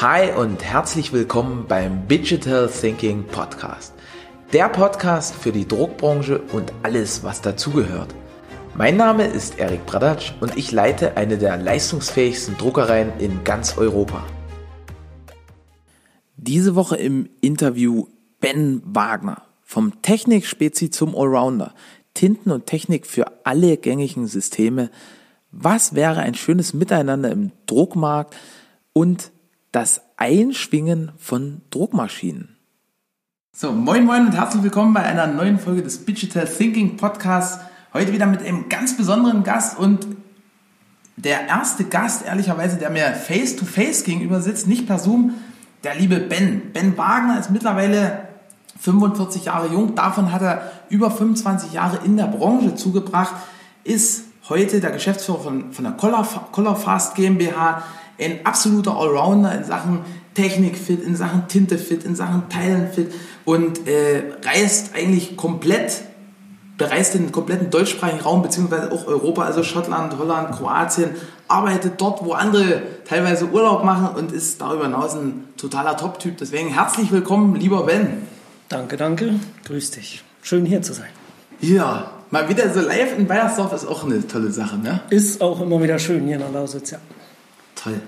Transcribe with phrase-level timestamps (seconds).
[0.00, 3.94] Hi und herzlich willkommen beim Digital Thinking Podcast.
[4.52, 8.12] Der Podcast für die Druckbranche und alles, was dazugehört.
[8.74, 14.24] Mein Name ist Erik Bradatsch und ich leite eine der leistungsfähigsten Druckereien in ganz Europa.
[16.36, 18.08] Diese Woche im Interview
[18.40, 21.72] Ben Wagner vom Technik-Spezi zum Allrounder.
[22.14, 24.90] Tinten und Technik für alle gängigen Systeme.
[25.52, 28.34] Was wäre ein schönes Miteinander im Druckmarkt
[28.92, 29.30] und
[29.74, 32.56] das Einschwingen von Druckmaschinen?
[33.52, 37.58] So, moin moin und herzlich willkommen bei einer neuen Folge des Digital Thinking Podcasts.
[37.92, 40.06] Heute wieder mit einem ganz besonderen Gast und
[41.16, 45.34] der erste Gast, ehrlicherweise, der mir face to face gegenüber sitzt, nicht per Zoom,
[45.82, 46.72] der liebe Ben.
[46.72, 48.28] Ben Wagner ist mittlerweile
[48.78, 53.34] 45 Jahre jung, davon hat er über 25 Jahre in der Branche zugebracht,
[53.82, 57.82] ist heute der Geschäftsführer von, von der Color, Color Fast GmbH,
[58.18, 60.00] ein absoluter Allrounder in Sachen
[60.34, 63.12] Technikfit, in Sachen Tintefit, in Sachen Teilenfit
[63.44, 66.02] und äh, reist eigentlich komplett,
[66.76, 71.10] bereist den kompletten deutschsprachigen Raum, beziehungsweise auch Europa, also Schottland, Holland, Kroatien,
[71.46, 76.36] arbeitet dort, wo andere teilweise Urlaub machen und ist darüber hinaus ein totaler Top-Typ.
[76.38, 78.26] Deswegen herzlich willkommen, lieber Ben.
[78.68, 79.34] Danke, danke.
[79.64, 80.24] Grüß dich.
[80.42, 81.08] Schön hier zu sein.
[81.60, 85.00] Ja, mal wieder so live in Bayersdorf ist auch eine tolle Sache, ne?
[85.10, 86.98] Ist auch immer wieder schön hier in der Lausitz, ja.
[87.84, 88.00] Toll.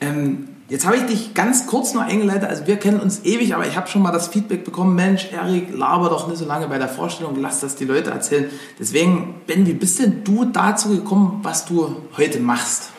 [0.00, 2.48] Ähm, Jetzt habe ich dich ganz kurz noch eingeleitet.
[2.48, 5.68] Also wir kennen uns ewig, aber ich habe schon mal das Feedback bekommen, Mensch, Erik,
[5.72, 8.50] laber doch nicht so lange bei der Vorstellung, lass das die Leute erzählen.
[8.78, 12.90] Deswegen, Ben, wie bist denn du dazu gekommen, was du heute machst?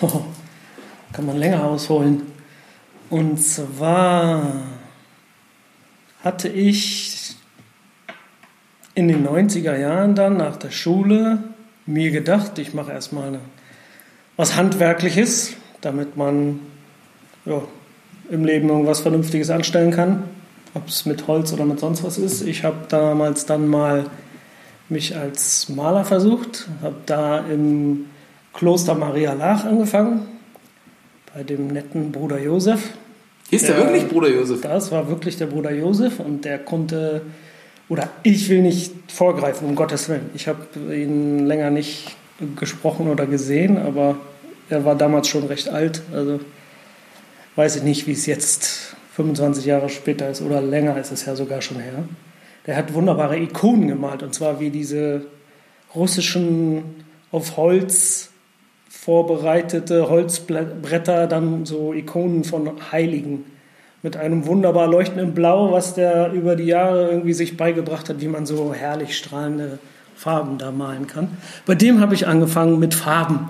[0.00, 0.22] Oh,
[1.12, 2.22] kann man länger ausholen.
[3.10, 4.62] Und zwar
[6.24, 7.36] hatte ich
[8.94, 11.44] in den 90er Jahren dann nach der Schule
[11.84, 13.40] mir gedacht, ich mache erstmal
[14.36, 15.56] was Handwerkliches
[15.86, 16.60] damit man
[17.44, 17.62] ja,
[18.30, 20.24] im Leben irgendwas Vernünftiges anstellen kann,
[20.74, 22.42] ob es mit Holz oder mit sonst was ist.
[22.42, 24.06] Ich habe damals dann mal
[24.88, 28.06] mich als Maler versucht, habe da im
[28.52, 30.26] Kloster Maria Lach angefangen,
[31.34, 32.94] bei dem netten Bruder Josef.
[33.50, 34.60] Ist der, der wirklich Bruder Josef?
[34.60, 37.22] Das war wirklich der Bruder Josef und der konnte,
[37.88, 40.30] oder ich will nicht vorgreifen, um Gottes Willen.
[40.34, 42.16] Ich habe ihn länger nicht
[42.56, 44.16] gesprochen oder gesehen, aber
[44.68, 46.40] er war damals schon recht alt, also
[47.54, 51.34] weiß ich nicht, wie es jetzt 25 Jahre später ist oder länger ist es ja
[51.34, 52.04] sogar schon her.
[52.66, 55.26] Der hat wunderbare Ikonen gemalt und zwar wie diese
[55.94, 58.30] russischen auf Holz
[58.88, 63.44] vorbereitete Holzbretter, dann so Ikonen von Heiligen
[64.02, 68.28] mit einem wunderbar leuchtenden Blau, was der über die Jahre irgendwie sich beigebracht hat, wie
[68.28, 69.78] man so herrlich strahlende
[70.16, 71.36] Farben da malen kann.
[71.66, 73.48] Bei dem habe ich angefangen mit Farben.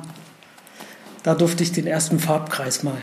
[1.23, 3.03] Da durfte ich den ersten Farbkreis malen.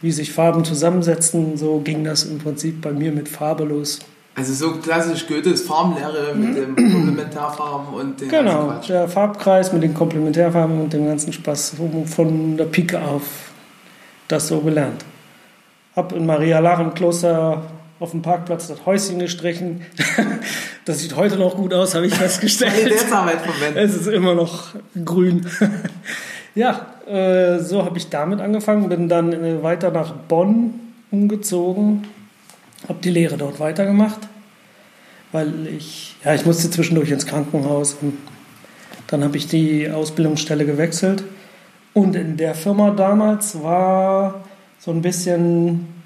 [0.00, 3.98] Wie sich Farben zusammensetzen, so ging das im Prinzip bei mir mit Farbe los.
[4.36, 9.92] Also so klassisch Goethes Farbenlehre mit dem Komplementärfarben und den Genau, der Farbkreis mit den
[9.92, 11.74] Komplementärfarben und dem ganzen Spaß
[12.06, 13.50] von der Pike auf
[14.28, 15.04] das so gelernt.
[15.96, 17.62] Hab in Maria Lach im Kloster
[18.00, 19.82] auf dem Parkplatz das Häuschen gestrichen.
[20.86, 22.90] Das sieht heute noch gut aus, habe ich festgestellt.
[23.76, 24.74] Es ist immer noch
[25.04, 25.46] grün.
[26.54, 30.74] Ja, äh, so habe ich damit angefangen, bin dann äh, weiter nach Bonn
[31.12, 32.08] umgezogen,
[32.88, 34.18] habe die Lehre dort weitergemacht,
[35.30, 38.18] weil ich, ja, ich musste zwischendurch ins Krankenhaus und
[39.06, 41.22] dann habe ich die Ausbildungsstelle gewechselt
[41.94, 44.44] und in der Firma damals war
[44.80, 45.99] so ein bisschen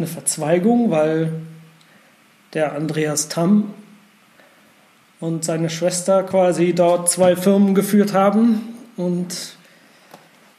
[0.00, 1.32] eine Verzweigung, weil
[2.54, 3.74] der Andreas Tamm
[5.20, 8.62] und seine Schwester quasi dort zwei Firmen geführt haben
[8.96, 9.56] und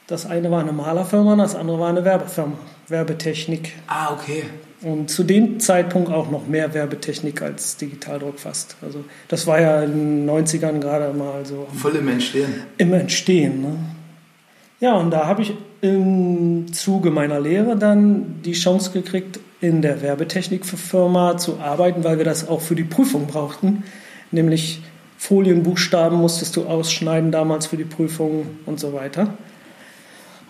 [0.06, 2.56] das eine war eine Malerfirma, das andere war eine Werbefirma,
[2.88, 3.72] Werbetechnik.
[3.88, 4.44] Ah, okay.
[4.82, 8.76] Und zu dem Zeitpunkt auch noch mehr Werbetechnik als Digitaldruck fast.
[8.82, 11.66] Also das war ja in den 90ern gerade mal so.
[11.74, 12.62] Voll im Entstehen.
[12.78, 13.62] Im Entstehen.
[13.62, 13.76] Ne?
[14.80, 20.00] Ja, und da habe ich im Zuge meiner Lehre dann die Chance gekriegt, in der
[20.00, 23.82] Werbetechnikfirma zu arbeiten, weil wir das auch für die Prüfung brauchten.
[24.30, 24.80] Nämlich
[25.18, 29.34] Folienbuchstaben musstest du ausschneiden damals für die Prüfung und so weiter.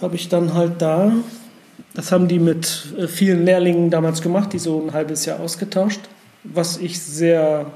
[0.00, 1.12] Habe ich dann halt da,
[1.94, 6.00] das haben die mit äh, vielen Lehrlingen damals gemacht, die so ein halbes Jahr ausgetauscht,
[6.44, 7.66] was ich sehr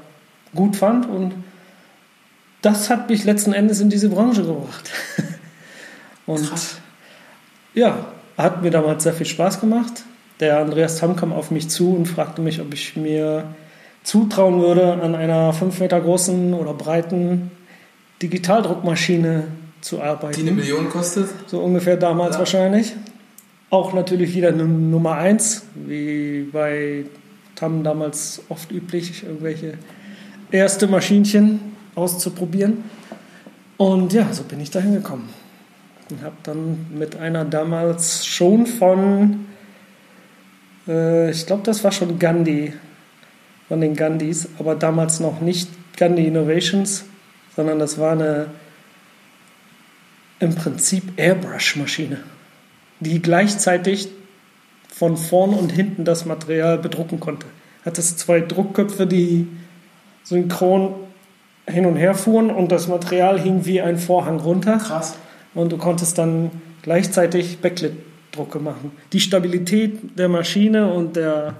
[0.53, 1.33] gut fand und
[2.61, 4.91] das hat mich letzten Endes in diese Branche gebracht.
[6.25, 6.77] und Krass.
[7.77, 8.07] Ja,
[8.37, 10.03] hat mir damals sehr viel Spaß gemacht.
[10.39, 13.55] Der Andreas Tam kam auf mich zu und fragte mich, ob ich mir
[14.03, 17.51] zutrauen würde, an einer fünf Meter großen oder breiten
[18.21, 19.45] Digitaldruckmaschine
[19.81, 20.35] zu arbeiten.
[20.35, 21.29] Die eine Million kostet?
[21.45, 22.39] So ungefähr damals ja.
[22.39, 22.93] wahrscheinlich.
[23.69, 27.05] Auch natürlich wieder eine Nummer 1, wie bei
[27.55, 29.73] TAM damals oft üblich, irgendwelche
[30.51, 31.59] erste Maschinchen
[31.95, 32.85] auszuprobieren.
[33.75, 35.25] Und ja, so bin ich da hingekommen.
[36.09, 39.45] Und habe dann mit einer damals schon von,
[40.87, 42.73] äh, ich glaube, das war schon Gandhi,
[43.67, 47.05] von den Gandhis, aber damals noch nicht Gandhi Innovations,
[47.55, 48.47] sondern das war eine
[50.39, 52.19] im Prinzip Airbrush-Maschine,
[52.99, 54.09] die gleichzeitig
[54.87, 57.47] von vorn und hinten das Material bedrucken konnte.
[57.85, 59.47] Hat es zwei Druckköpfe, die
[60.23, 60.95] synchron
[61.67, 64.77] hin und her fuhren und das Material hing wie ein Vorhang runter.
[64.77, 65.15] Krass.
[65.57, 66.51] Und du konntest dann
[66.83, 68.91] gleichzeitig Backlit-Drucke machen.
[69.11, 71.55] Die Stabilität der Maschine und der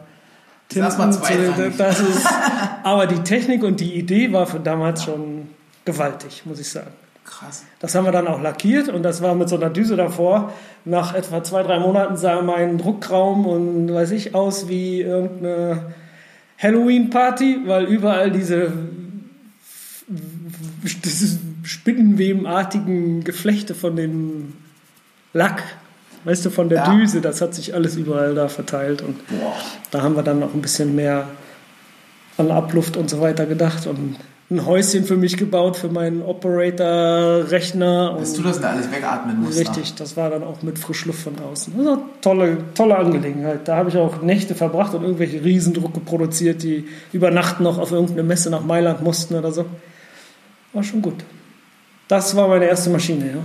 [0.69, 1.75] zweitrangig.
[1.77, 2.27] das ist,
[2.83, 5.49] aber die Technik und die Idee war für damals schon
[5.83, 6.91] gewaltig, muss ich sagen.
[7.25, 7.63] Krass.
[7.79, 10.53] Das haben wir dann auch lackiert und das war mit so einer Düse davor.
[10.85, 15.95] Nach etwa zwei, drei Monaten sah mein Druckraum und weiß ich aus wie irgendeine
[16.59, 18.71] Halloween-Party, weil überall diese
[21.67, 24.53] spinnenwebenartigen Geflechte von dem
[25.33, 25.63] Lack,
[26.23, 26.95] weißt du, von der Ja.
[26.95, 29.53] Düse, das hat sich alles überall da verteilt und Boah.
[29.91, 31.27] da haben wir dann noch ein bisschen mehr
[32.37, 34.15] an Abluft und so weiter gedacht und
[34.49, 38.15] ein Häuschen für mich gebaut für meinen Operator-Rechner.
[38.17, 39.59] Dass du das denn alles wegatmen musst.
[39.59, 41.73] Richtig, das war dann auch mit Frischluft von außen.
[41.77, 43.67] Also tolle, tolle Angelegenheit.
[43.67, 47.91] Da habe ich auch Nächte verbracht und irgendwelche Riesendrucke produziert, die über Nacht noch auf
[47.91, 49.65] irgendeine Messe nach Mailand mussten oder so.
[50.71, 51.25] War schon gut.
[52.07, 53.39] Das war meine erste Maschine, ja.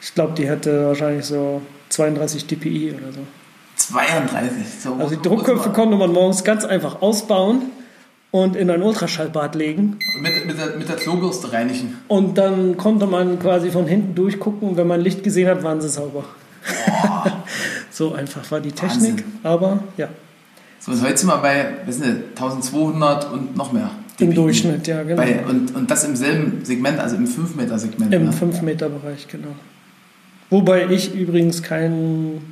[0.00, 3.20] Ich glaube, die hätte wahrscheinlich so 32 dpi oder so.
[3.76, 4.52] 32.
[4.82, 7.62] So, Also die Druckköpfe konnte man morgens ganz einfach ausbauen
[8.30, 9.98] und in ein Ultraschallbad legen.
[10.20, 11.98] Mit, mit, der, mit der Klobürste reinigen.
[12.08, 14.70] Und dann konnte man quasi von hinten durchgucken.
[14.70, 16.24] und Wenn man Licht gesehen hat, waren sie sauber.
[17.90, 19.10] so einfach war die Technik.
[19.10, 19.38] Wahnsinn.
[19.42, 20.08] Aber ja,
[20.80, 23.90] So, heute sind wir bei, wissen Sie, 1200 und noch mehr.
[24.18, 24.34] Im.
[24.34, 25.16] Durchschnitt, ja, genau.
[25.22, 28.12] Bei, und, und das im selben Segment, also im 5-Meter-Segment.
[28.14, 28.30] Im ne?
[28.32, 29.54] 5-Meter-Bereich, genau.
[30.50, 32.42] Wobei ich übrigens kein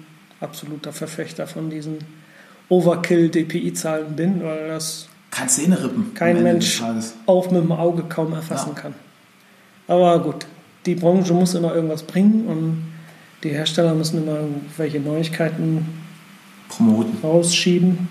[0.40, 1.98] absoluter Verfechter von diesen
[2.70, 6.14] Overkill-DPI-Zahlen bin, weil das Kannst du eh nicht rippen.
[6.14, 6.82] kein Mensch
[7.26, 8.80] auch mit dem Auge kaum erfassen Ja.
[8.82, 8.94] kann.
[9.86, 10.46] Aber gut,
[10.86, 12.82] die Branche muss immer irgendwas bringen und
[13.42, 14.38] die Hersteller müssen immer
[14.76, 15.86] welche Neuigkeiten
[16.68, 17.18] Promoten.
[17.22, 18.08] rausschieben.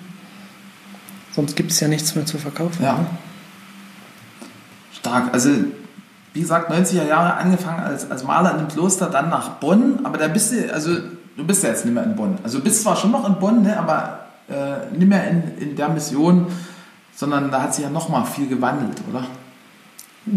[1.34, 2.84] Sonst gibt es ja nichts mehr zu verkaufen.
[2.84, 3.06] Ja.
[5.00, 5.34] Stark.
[5.34, 5.50] Also,
[6.34, 10.00] wie gesagt, 90er Jahre angefangen als, als Maler in einem Kloster, dann nach Bonn.
[10.04, 10.92] Aber da bist du, also,
[11.38, 12.38] du bist ja jetzt nicht mehr in Bonn.
[12.44, 14.20] Also, du bist zwar schon noch in Bonn, ne, aber
[14.50, 16.48] äh, nicht mehr in, in der Mission,
[17.16, 19.26] sondern da hat sich ja nochmal viel gewandelt, oder?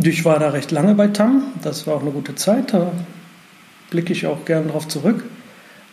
[0.02, 2.92] Ich war da recht lange bei TAM, das war auch eine gute Zeit, da
[3.90, 5.24] blicke ich auch gern drauf zurück.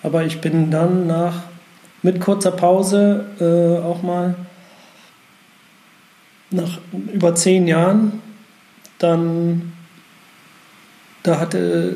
[0.04, 1.44] Aber ich bin dann nach,
[2.01, 4.36] mit kurzer Pause äh, auch mal
[6.51, 8.21] nach über zehn Jahren,
[9.00, 9.74] dann,
[11.24, 11.96] da hatte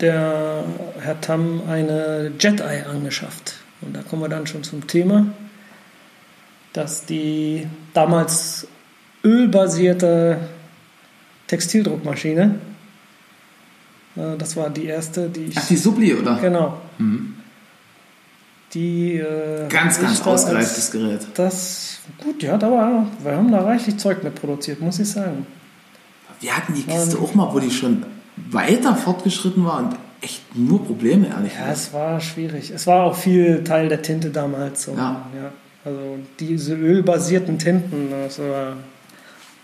[0.00, 0.64] der
[1.00, 3.54] Herr Tam eine Jet-Eye angeschafft.
[3.80, 5.26] Und da kommen wir dann schon zum Thema,
[6.72, 8.66] dass die damals
[9.22, 10.38] ölbasierte
[11.46, 12.56] Textildruckmaschine.
[14.16, 15.58] Äh, Das war die erste, die ich.
[15.58, 16.36] Ach, die Subli, oder?
[16.40, 16.80] Genau.
[16.98, 17.34] Mhm.
[18.72, 19.18] Die.
[19.18, 21.20] Äh, Ganz, ganz ausgereiftes Gerät.
[21.34, 22.00] Das.
[22.22, 23.06] Gut, ja, da war.
[23.22, 25.46] Wir haben da reichlich Zeug mit produziert, muss ich sagen.
[26.40, 28.04] Wir hatten die Kiste auch mal, wo die schon
[28.50, 31.76] weiter fortgeschritten war und echt nur Probleme, ehrlich Ja, gesagt.
[31.76, 32.70] es war schwierig.
[32.70, 34.84] Es war auch viel Teil der Tinte damals.
[34.84, 34.92] So.
[34.96, 35.26] Ja.
[35.84, 36.00] Also
[36.40, 38.76] diese ölbasierten Tinten, das war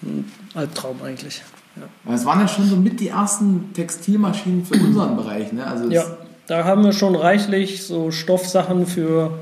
[0.03, 1.43] ein Albtraum eigentlich.
[1.77, 1.83] Ja.
[2.05, 5.67] Aber es waren ja schon so mit die ersten Textilmaschinen für unseren Bereich, ne?
[5.67, 6.05] Also Ja,
[6.47, 9.39] da haben wir schon reichlich so Stoffsachen für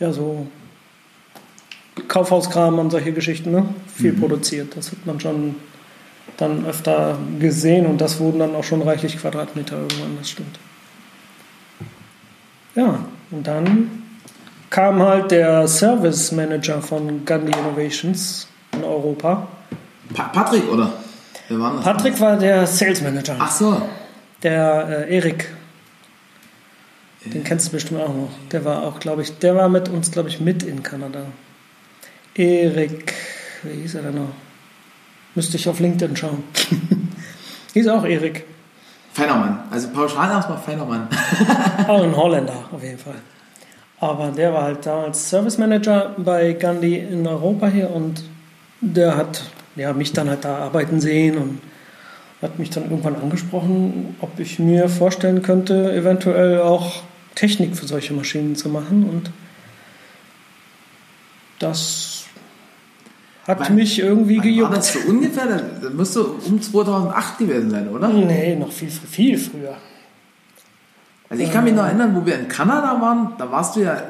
[0.00, 0.46] ja so
[2.08, 3.66] Kaufhauskram und solche Geschichten, ne?
[3.94, 4.76] Viel produziert.
[4.76, 5.54] Das hat man schon
[6.36, 10.58] dann öfter gesehen und das wurden dann auch schon reichlich Quadratmeter irgendwann, das stimmt.
[12.74, 12.98] Ja,
[13.30, 14.02] und dann
[14.70, 19.46] kam halt der Service Manager von Gandhi Innovations in Europa.
[20.14, 20.92] Pa Patrick, oder?
[21.48, 21.84] Wer war das?
[21.84, 23.36] Patrick war der Sales Manager.
[23.38, 23.82] Ach so.
[24.42, 25.52] Der äh, Erik,
[27.26, 28.30] den kennst du bestimmt auch noch.
[28.50, 31.26] Der war auch, glaube ich, der war mit uns, glaube ich, mit in Kanada.
[32.34, 33.14] Erik,
[33.62, 34.32] wie hieß er denn noch?
[35.34, 36.44] Müsste ich auf LinkedIn schauen.
[37.74, 38.44] hieß auch Erik.
[39.12, 39.58] Feiner Mann.
[39.70, 41.08] Also pauschal erstmal feiner Mann.
[41.86, 43.16] Auch ein Holländer, auf jeden Fall.
[44.00, 48.24] Aber der war halt damals Service Manager bei Gandhi in Europa hier und
[48.80, 49.42] der hat
[49.76, 51.60] ja, mich dann halt da arbeiten sehen und
[52.40, 57.02] hat mich dann irgendwann angesprochen, ob ich mir vorstellen könnte, eventuell auch
[57.34, 59.30] Technik für solche Maschinen zu machen und
[61.60, 62.11] das
[63.46, 64.76] hat Wann- mich irgendwie Wann war gejuckt.
[64.76, 65.46] das so ungefähr?
[65.82, 68.08] Das müsste um 2008 gewesen sein, oder?
[68.08, 69.76] Nee, noch viel, viel früher.
[71.28, 74.02] Also ich kann mich noch erinnern, wo wir in Kanada waren, da warst du ja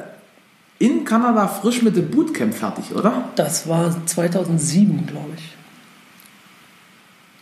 [0.79, 3.23] in Kanada frisch mit dem Bootcamp fertig, oder?
[3.35, 5.43] Das war 2007, glaube ich.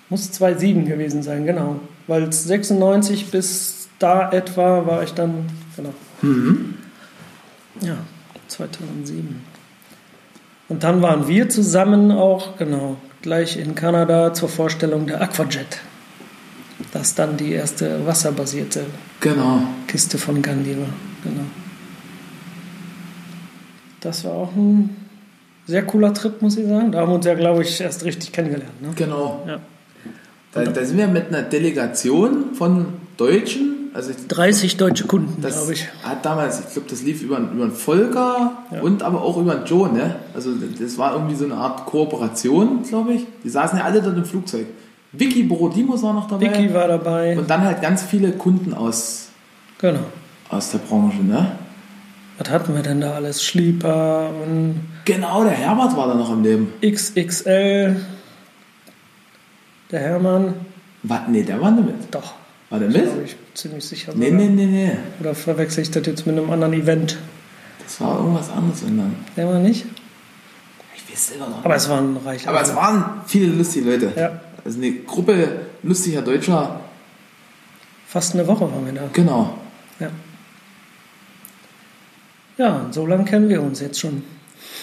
[0.10, 1.80] Muss 2007 gewesen sein, genau.
[2.08, 5.94] Weil 96 bis da etwa war ich dann, genau.
[7.82, 7.96] Ja,
[8.48, 9.42] 2007.
[10.72, 15.82] Und dann waren wir zusammen auch, genau, gleich in Kanada zur Vorstellung der Aquajet.
[16.94, 18.86] Das ist dann die erste wasserbasierte
[19.20, 19.64] Genau.
[19.88, 20.88] Kiste von Gandhi war.
[21.26, 21.44] Genau.
[24.00, 24.96] Das war auch ein
[25.68, 26.94] sehr cooler Trip, muss ich sagen.
[26.94, 28.82] Da haben wir uns ja, glaube ich, erst richtig kennengelernt.
[28.82, 28.92] Ne?
[28.96, 29.44] Genau.
[29.46, 29.60] Ja.
[30.54, 35.56] Da, da sind wir mit einer Delegation von Deutschen, also ich- 30 deutsche Kunden, das
[35.58, 35.88] glaube ich.
[36.04, 38.82] hat damals, ich glaube, das lief über, über den Volker Ja.
[38.82, 40.16] und aber auch über den Joe, ne?
[40.34, 43.26] Also das war irgendwie so eine Art Kooperation, glaube ich.
[43.44, 44.68] Die saßen ja alle dort im Flugzeug.
[45.14, 46.46] Vicky Borodimos war noch dabei.
[46.46, 47.38] Vicky war dabei.
[47.38, 49.28] und dann halt ganz viele Kunden aus,
[49.80, 50.00] Genau.
[50.50, 51.52] aus der Branche, ne?
[52.38, 53.44] Was hatten wir denn da alles?
[53.44, 56.74] Schlieper und Genau, der Herbert war da noch im Leben.
[56.82, 57.98] XXL.
[59.92, 60.54] Der Hermann.
[61.04, 61.96] War, nee, der war nicht mit.
[62.16, 62.34] Doch,
[62.72, 63.06] War der mit?
[63.26, 64.14] ich, ziemlich sicher.
[64.16, 64.92] Nee, nee, nee, nee.
[65.20, 67.18] Oder verwechsel ich das jetzt mit einem anderen Event?
[67.84, 68.82] Das war irgendwas anderes.
[68.84, 69.86] Und dann, Der war nicht.
[70.96, 71.66] ich weiß selber noch.
[71.66, 72.48] Aber es waren reiche.
[72.48, 74.14] Aber es waren viele lustige Leute.
[74.16, 74.40] Ja.
[74.64, 76.80] Also eine Gruppe lustiger Deutscher.
[78.08, 79.10] Fast eine Woche waren wir da.
[79.12, 79.58] Genau.
[80.00, 80.10] Ja.
[82.58, 84.24] Ja, so lange kennen wir uns jetzt schon.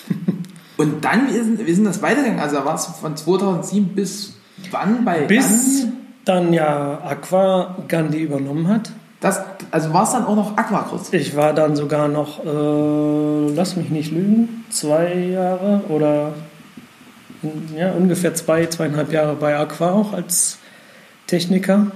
[0.76, 2.40] Und dann, wie sind, wie sind das weitergegangen?
[2.40, 4.35] Also warst du von 2007 bis
[4.71, 5.87] wann bei Bis?
[6.28, 8.92] Dann ja Aqua Gandhi übernommen hat.
[9.20, 11.12] Das, also war es dann auch noch Aqua kurz?
[11.12, 16.35] Ich war dann sogar noch, äh, lass mich nicht lügen, zwei Jahre oder
[17.76, 20.58] ja, ungefähr zwei, zweieinhalb Jahre bei Aqua auch als
[21.26, 21.88] Techniker.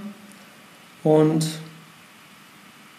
[1.05, 1.47] Und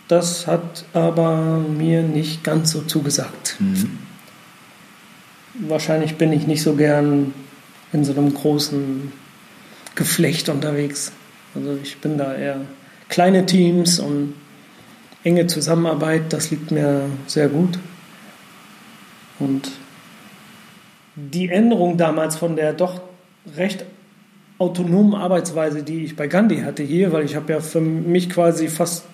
[0.08, 3.58] das hat aber mir nicht ganz so zugesagt.
[5.56, 7.34] Wahrscheinlich bin ich nicht so gern
[7.94, 9.12] in so einem großen
[9.96, 11.12] Geflecht unterwegs.
[11.56, 12.62] Also ich bin da eher
[13.10, 14.34] kleine Teams und
[15.24, 17.80] enge Zusammenarbeit, das liegt mir sehr gut.
[19.40, 19.72] Und
[21.16, 23.02] die Änderung damals von der doch
[23.56, 23.86] recht
[24.58, 28.68] autonomen Arbeitsweise, die ich bei Gandhi hatte hier, weil ich habe ja für mich quasi
[28.68, 29.06] fast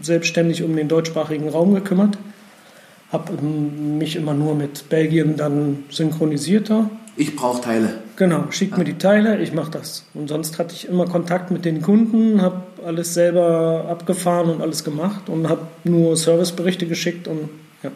[0.00, 2.18] selbstständig um den deutschsprachigen Raum gekümmert,
[3.12, 6.70] habe mich immer nur mit Belgien dann synchronisiert.
[7.16, 8.05] Ich brauche Teile.
[8.16, 10.06] Genau, schickt mir die Teile, ich mache das.
[10.14, 14.84] Und sonst hatte ich immer Kontakt mit den Kunden, habe alles selber abgefahren und alles
[14.84, 17.50] gemacht und habe nur Serviceberichte geschickt und
[17.82, 17.90] ja.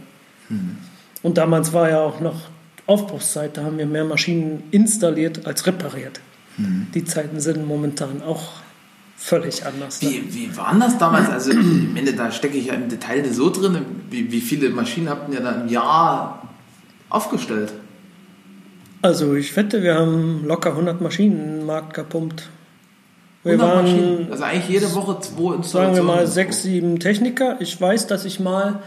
[1.22, 2.48] Und damals war ja auch noch
[2.86, 6.20] Aufbruchszeit, da haben wir mehr Maschinen installiert als repariert.
[6.94, 8.42] Die Zeiten sind momentan auch
[9.16, 10.02] völlig anders.
[10.02, 10.10] Ne?
[10.10, 11.28] Wie, wie war denn das damals?
[11.28, 11.56] Also, ich
[11.94, 13.78] meine, da stecke ich ja im Detail nicht so drin.
[14.10, 16.48] Wie, wie viele Maschinen habt ihr da im Jahr
[17.08, 17.72] aufgestellt?
[19.02, 22.48] Also ich wette, wir haben locker 100 Maschinen in den Markt gepumpt.
[23.42, 24.28] Wir 100 waren Maschinen.
[24.30, 25.62] Also eigentlich jede Woche zwei Installationen.
[25.64, 27.56] sagen wir mal sechs, sieben Techniker.
[27.60, 28.80] Ich weiß, dass ich mal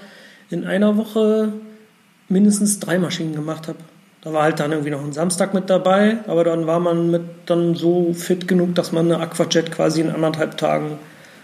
[0.49, 1.53] in einer Woche
[2.29, 3.79] mindestens drei Maschinen gemacht habe.
[4.21, 7.23] Da war halt dann irgendwie noch ein Samstag mit dabei, aber dann war man mit
[7.47, 10.97] dann so fit genug, dass man eine Aquajet quasi in anderthalb Tagen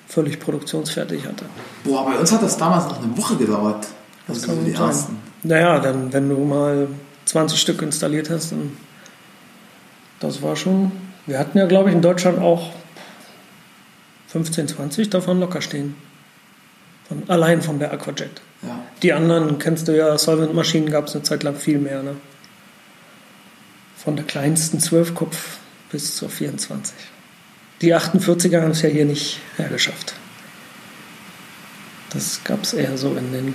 [0.08, 1.46] völlig produktionsfertig hatte.
[1.84, 3.88] Boah, bei uns hat das damals noch eine Woche gedauert.
[4.28, 5.18] Also kann so die ersten.
[5.44, 6.88] Naja, dann wenn du mal
[7.30, 8.76] 20 Stück installiert hast, dann
[10.20, 10.92] das war schon.
[11.28, 12.74] Wir hatten ja, glaube ich, in Deutschland auch
[14.30, 15.96] 15, 20 davon locker stehen.
[17.08, 18.42] Von, allein von der Aquajet.
[18.64, 18.80] Ja.
[19.04, 22.02] Die anderen kennst du ja, Solvent-Maschinen gab es eine Zeit lang viel mehr.
[22.02, 22.16] Ne?
[23.96, 25.60] Von der kleinsten 12-Kopf
[25.92, 26.96] bis zur 24.
[27.82, 30.16] Die 48er haben es ja hier nicht hergeschafft.
[32.10, 33.54] Das gab es eher so in den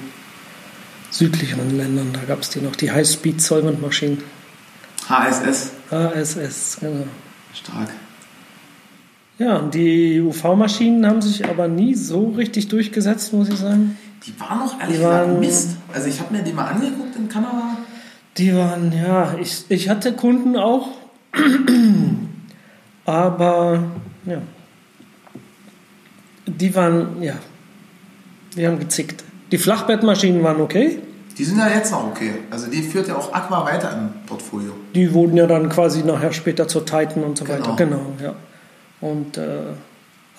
[1.14, 2.10] südlicheren Ländern.
[2.12, 4.22] Da gab es die noch, die High-Speed-Solvent-Maschinen.
[5.08, 5.72] HSS.
[5.90, 7.06] ASS, genau.
[7.52, 7.90] Stark.
[9.38, 13.96] Ja, und die UV-Maschinen haben sich aber nie so richtig durchgesetzt, muss ich sagen.
[14.26, 15.76] Die waren noch ehrlich Die gesagt waren- Mist.
[15.92, 17.76] Also ich habe mir die mal angeguckt in Kanada.
[18.38, 20.88] Die waren, ja, ich, ich hatte Kunden auch,
[23.04, 23.84] aber
[24.26, 24.40] ja,
[26.46, 27.34] die waren, ja,
[28.56, 29.22] die haben gezickt.
[29.50, 30.98] Die Flachbettmaschinen waren okay,
[31.36, 32.32] Die sind ja jetzt noch okay.
[32.50, 34.72] Also die führt ja auch Aqua weiter im Portfolio.
[34.94, 37.74] die wurden ja dann quasi nachher später zur Titan und so weiter.
[37.76, 37.98] Genau.
[37.98, 38.34] Genau, ja.
[39.00, 39.58] Und äh,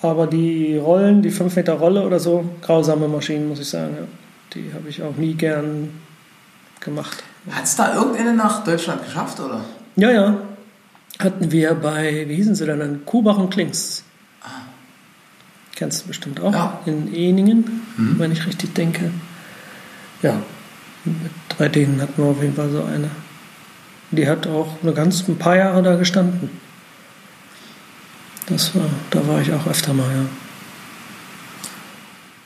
[0.02, 3.94] Aber die Rollen, die 5 Meter Rolle oder so, grausame Maschinen, muss ich sagen.
[3.98, 4.06] Ja.
[4.54, 5.90] Die habe ich auch nie gern
[6.80, 7.22] gemacht.
[7.50, 9.60] Hat es da irgendeine nach Deutschland geschafft, oder?
[9.96, 10.36] Ja, ja.
[11.18, 13.04] Hatten wir bei, wie hießen sie denn dann?
[13.06, 14.02] Kubach und Klings.
[15.76, 16.52] Kennst du bestimmt auch.
[16.52, 16.80] Ja.
[16.86, 19.10] In Eningen, wenn ich richtig denke.
[20.22, 20.40] Ja,
[21.04, 23.10] mit, bei denen hatten wir auf jeden Fall so eine.
[24.10, 26.48] Die hat auch eine ganz, ein paar Jahre da gestanden.
[28.48, 30.24] Das war, da war ich auch öfter mal, ja.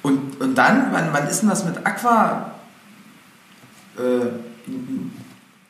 [0.03, 2.51] Und, und dann, wann, wann ist denn das mit Aqua?
[3.97, 4.27] Äh,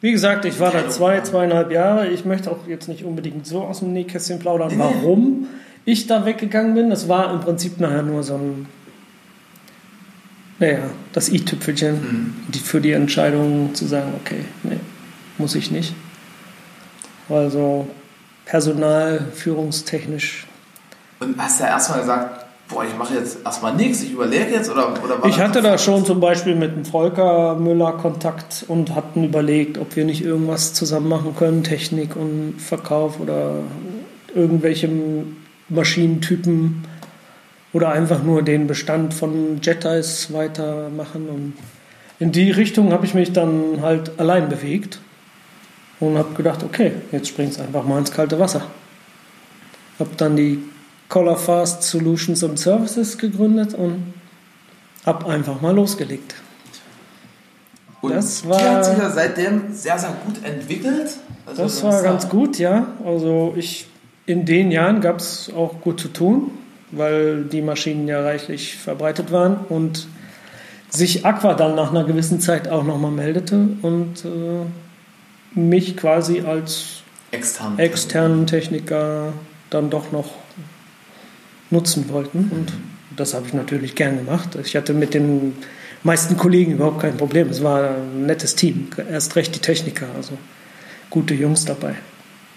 [0.00, 2.08] Wie gesagt, ich war da zwei, zweieinhalb Jahre.
[2.08, 5.48] Ich möchte auch jetzt nicht unbedingt so aus dem Nähkästchen plaudern, warum
[5.84, 6.90] ich da weggegangen bin.
[6.90, 8.66] Das war im Prinzip nachher nur so ein,
[10.58, 10.80] naja,
[11.12, 12.34] das i-Tüpfelchen Mhm.
[12.48, 14.78] die für die Entscheidung zu sagen, okay, nee,
[15.38, 15.94] muss ich nicht.
[17.28, 17.88] Also
[18.44, 20.46] Personal, führungstechnisch.
[21.20, 24.92] und hast ja erstmal gesagt, boah, ich mache jetzt erstmal nichts, ich überlege jetzt, oder,
[25.04, 29.78] oder Ich hatte da schon zum Beispiel mit dem Volker Müller Kontakt und hatten überlegt,
[29.78, 33.56] ob wir nicht irgendwas zusammen machen können, Technik und Verkauf oder
[34.34, 34.88] irgendwelche
[35.70, 36.84] Maschinentypen
[37.72, 41.28] oder einfach nur den Bestand von Jetais weitermachen.
[41.28, 41.52] Und
[42.18, 44.98] in die Richtung habe ich mich dann halt allein bewegt
[46.00, 48.62] und habe gedacht, okay, jetzt springst einfach mal ins kalte Wasser.
[49.98, 50.58] Habe dann die
[51.08, 54.14] Color Fast Solutions and Services gegründet und
[55.06, 56.34] hab einfach mal losgelegt.
[58.00, 61.16] Und das die war- hat sich ja seitdem sehr, sehr gut entwickelt.
[61.46, 62.86] Also Das war ganz gut, ja.
[63.04, 63.86] Also ich
[64.30, 66.52] in den Jahren gab es auch gut zu tun,
[66.92, 70.06] weil die Maschinen ja reichlich verbreitet waren und
[70.88, 77.02] sich Aqua dann nach einer gewissen Zeit auch nochmal meldete und äh, mich quasi als
[77.32, 77.78] Extern.
[77.78, 79.32] externen Techniker
[79.68, 80.34] dann doch noch
[81.70, 82.50] nutzen wollten.
[82.52, 82.72] Und
[83.16, 84.56] das habe ich natürlich gern gemacht.
[84.62, 85.56] Ich hatte mit den
[86.04, 87.48] meisten Kollegen überhaupt kein Problem.
[87.50, 88.88] Es war ein nettes Team.
[89.10, 90.38] Erst recht die Techniker, also
[91.08, 91.96] gute Jungs dabei.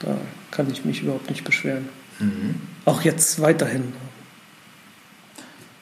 [0.04, 0.18] Da
[0.52, 1.90] kann ich mich überhaupt nicht beschweren.
[2.86, 3.94] Auch jetzt weiterhin.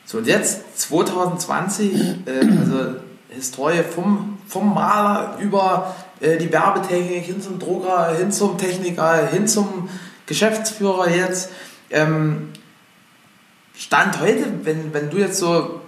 [0.05, 2.95] So, und jetzt 2020, äh, also
[3.29, 9.47] Historie vom, vom Maler über äh, die Werbetechnik hin zum Drucker, hin zum Techniker, hin
[9.47, 9.89] zum
[10.25, 11.49] Geschäftsführer jetzt.
[11.89, 12.49] Ähm,
[13.77, 15.81] Stand heute, wenn, wenn du jetzt so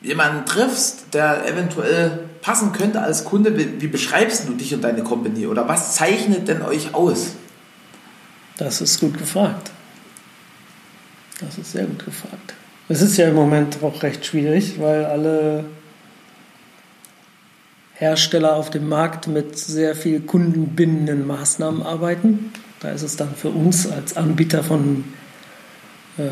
[0.00, 5.02] jemanden triffst, der eventuell passen könnte als Kunde, wie, wie beschreibst du dich und deine
[5.02, 5.46] Company?
[5.46, 7.36] Oder was zeichnet denn euch aus?
[8.62, 9.72] Das ist gut gefragt.
[11.40, 12.54] Das ist sehr gut gefragt.
[12.88, 15.64] Es ist ja im Moment auch recht schwierig, weil alle
[17.94, 22.52] Hersteller auf dem Markt mit sehr viel kundenbindenden Maßnahmen arbeiten.
[22.78, 25.06] Da ist es dann für uns als Anbieter von
[26.18, 26.22] äh,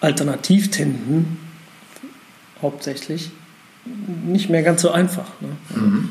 [0.00, 1.38] Alternativtinten
[2.60, 3.30] hauptsächlich
[4.26, 5.30] nicht mehr ganz so einfach.
[5.40, 6.08] Ne?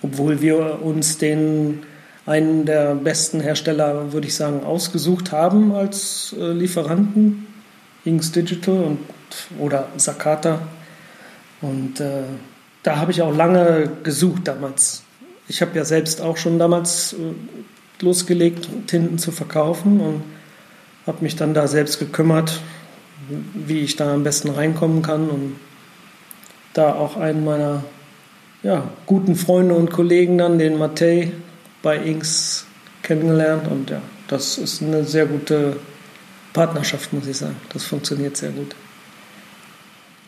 [0.00, 1.82] Obwohl wir uns den
[2.26, 7.46] einen der besten Hersteller, würde ich sagen, ausgesucht haben als äh, Lieferanten,
[8.04, 8.98] Inks Digital und,
[9.58, 10.60] oder Sakata.
[11.62, 12.24] Und äh,
[12.82, 15.02] da habe ich auch lange gesucht damals.
[15.48, 20.22] Ich habe ja selbst auch schon damals äh, losgelegt, Tinten zu verkaufen und
[21.06, 22.60] habe mich dann da selbst gekümmert,
[23.54, 25.56] wie ich da am besten reinkommen kann und
[26.74, 27.84] da auch einen meiner
[28.62, 31.32] ja, guten Freunde und Kollegen dann, den Matej
[31.86, 32.66] bei Inks
[33.04, 35.76] kennengelernt und ja, das ist eine sehr gute
[36.52, 37.54] Partnerschaft, muss ich sagen.
[37.72, 38.74] Das funktioniert sehr gut.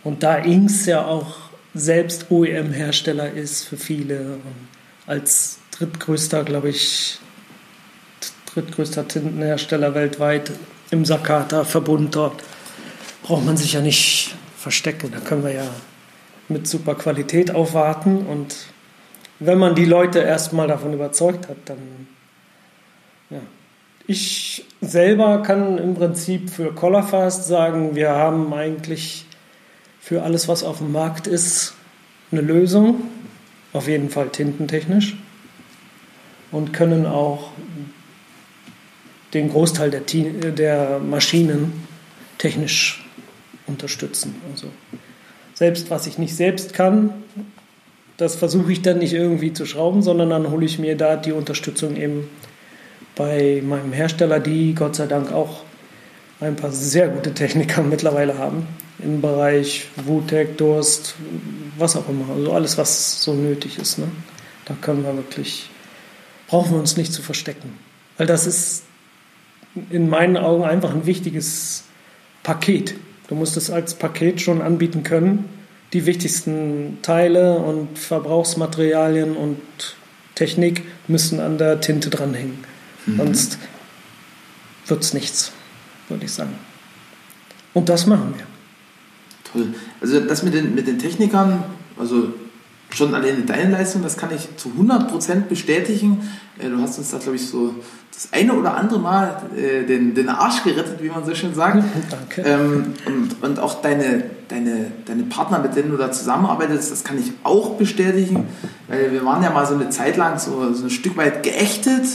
[0.05, 4.69] Und da Inks ja auch selbst OEM-Hersteller ist für viele und
[5.09, 7.19] als drittgrößter, glaube ich,
[8.55, 10.53] drittgrößter Tintenhersteller weltweit
[10.93, 12.41] im Sakata-Verbund dort,
[13.25, 15.11] braucht man sich ja nicht verstecken.
[15.11, 15.69] Da können wir ja
[16.49, 18.55] mit super Qualität aufwarten und
[19.41, 21.79] wenn man die Leute erstmal davon überzeugt hat, dann
[23.31, 23.41] ja.
[24.07, 29.27] Ich selber kann im Prinzip für Colorfast sagen, wir haben eigentlich
[30.01, 31.75] für alles, was auf dem Markt ist,
[32.33, 33.03] eine Lösung,
[33.75, 35.17] auf jeden Fall tintentechnisch
[36.51, 37.51] und können auch
[39.35, 40.01] den Großteil der,
[40.53, 41.87] der Maschinen
[42.39, 43.05] technisch
[43.67, 44.41] unterstützen.
[44.51, 44.69] Also
[45.53, 47.13] selbst was ich nicht selbst kann,
[48.19, 51.33] das versuche ich dann nicht irgendwie zu schrauben, sondern dann hole ich mir da die
[51.33, 52.29] Unterstützung eben
[53.15, 55.63] bei meinem Hersteller, die Gott sei Dank auch
[56.41, 58.67] ein paar sehr gute Techniker mittlerweile haben
[58.99, 61.15] im Bereich WUTEC, Durst,
[61.79, 62.35] was auch immer.
[62.35, 63.99] Also alles, was so nötig ist.
[63.99, 64.09] Ne?
[64.65, 65.71] Da können wir wirklich,
[66.49, 67.79] brauchen wir uns nicht zu verstecken.
[68.17, 68.83] Weil das ist
[69.91, 71.85] in meinen Augen einfach ein wichtiges
[72.43, 72.95] Paket.
[73.29, 75.58] Du musst es als Paket schon anbieten können.
[75.93, 79.61] Die wichtigsten Teile und Verbrauchsmaterialien und
[80.35, 82.59] Technik müssen an der Tinte dranhängen.
[83.07, 83.17] Mhm.
[83.17, 83.59] Sonst
[84.87, 85.53] wird es nichts,
[86.09, 86.55] würde ich sagen.
[87.75, 88.47] Und das machen wir.
[89.53, 89.75] Toll.
[90.01, 91.65] Also das mit den, mit den Technikern,
[91.99, 92.35] also
[92.91, 96.29] schon alleine deine Leistung, das kann ich zu 100% bestätigen.
[96.59, 97.75] Äh, du hast uns da, glaube ich, so
[98.13, 101.85] das eine oder andere Mal äh, den, den Arsch gerettet, wie man so schön sagt.
[102.11, 102.43] Danke.
[102.43, 107.19] Ähm, und, und auch deine, deine, deine Partner, mit denen du da zusammenarbeitest, das kann
[107.19, 108.47] ich auch bestätigen.
[108.89, 112.07] Weil wir waren ja mal so eine Zeit lang so, so ein Stück weit geächtet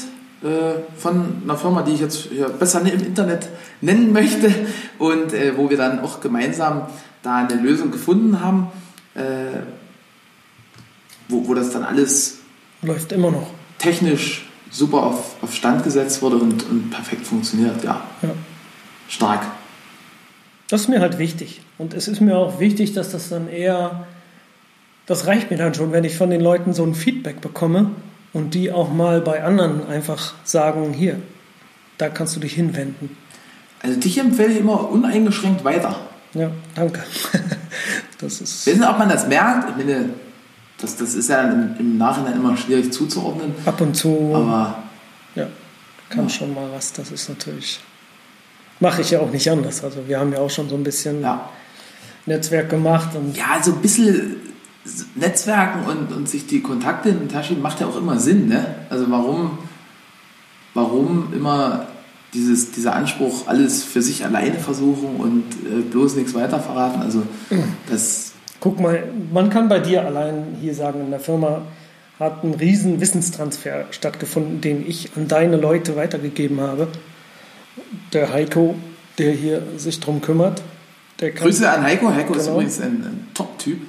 [0.41, 3.47] äh, von einer Firma, die ich jetzt besser im Internet
[3.79, 4.53] nennen möchte.
[4.97, 6.87] Und äh, wo wir dann auch gemeinsam
[7.21, 8.67] da eine Lösung gefunden haben
[9.15, 9.61] äh,
[11.27, 12.39] wo, wo das dann alles
[12.81, 13.47] läuft immer noch
[13.83, 17.83] technisch super auf, auf Stand gesetzt wurde und, und perfekt funktioniert.
[17.83, 18.01] Ja.
[18.21, 18.29] ja.
[19.07, 19.41] Stark.
[20.69, 21.61] Das ist mir halt wichtig.
[21.77, 24.07] Und es ist mir auch wichtig, dass das dann eher,
[25.05, 27.91] das reicht mir dann schon, wenn ich von den Leuten so ein Feedback bekomme
[28.31, 31.19] und die auch mal bei anderen einfach sagen, hier,
[31.97, 33.15] da kannst du dich hinwenden.
[33.81, 35.99] Also dich empfehle ich immer uneingeschränkt weiter.
[36.33, 37.03] Ja, danke.
[38.19, 39.69] das ist Wissen, ob man das merkt?
[39.69, 40.09] Ich meine,
[40.77, 43.53] das, das ist ja im, im Nachhinein immer schwierig zuzuordnen.
[43.65, 44.31] Ab und zu.
[44.33, 44.83] Aber.
[45.35, 45.47] Ja,
[46.09, 46.29] kann ja.
[46.29, 46.93] schon mal was.
[46.93, 47.79] Das ist natürlich.
[48.79, 49.83] Mache ich ja auch nicht anders.
[49.83, 51.49] Also, wir haben ja auch schon so ein bisschen ja.
[52.25, 53.15] Netzwerk gemacht.
[53.15, 54.35] Und ja, so ein bisschen
[55.15, 58.49] Netzwerken und, und sich die Kontakte in die Tasche macht ja auch immer Sinn.
[58.49, 58.75] Ne?
[58.89, 59.57] Also, warum,
[60.73, 61.87] warum immer
[62.33, 67.01] dieses, dieser Anspruch, alles für sich alleine versuchen und äh, bloß nichts weiter verraten?
[67.01, 67.63] Also, mhm.
[67.89, 68.32] das
[68.63, 71.63] Guck mal, man kann bei dir allein hier sagen, in der Firma
[72.17, 76.87] hat ein riesen Wissenstransfer stattgefunden, den ich an deine Leute weitergegeben habe.
[78.13, 78.75] Der Heiko,
[79.17, 80.61] der hier sich drum kümmert.
[81.19, 82.07] Der kann, Grüße an Heiko.
[82.07, 83.81] Heiko genau, ist übrigens ein, ein Top-Typ.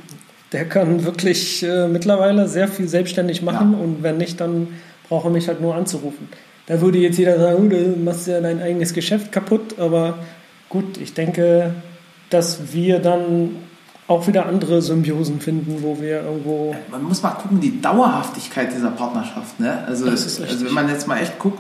[0.51, 3.79] Der kann wirklich äh, mittlerweile sehr viel selbstständig machen ja.
[3.79, 4.67] und wenn nicht, dann
[5.09, 6.29] braucht er mich halt nur anzurufen.
[6.67, 10.19] Da würde jetzt jeder sagen, oh, du machst ja dein eigenes Geschäft kaputt, aber
[10.69, 11.75] gut, ich denke,
[12.29, 13.51] dass wir dann
[14.07, 16.77] auch wieder andere Symbiosen finden, wo wir irgendwo.
[16.91, 19.59] Man muss mal gucken, die Dauerhaftigkeit dieser Partnerschaft.
[19.61, 19.85] Ne?
[19.87, 21.59] Also, also wenn man jetzt mal echt guckt,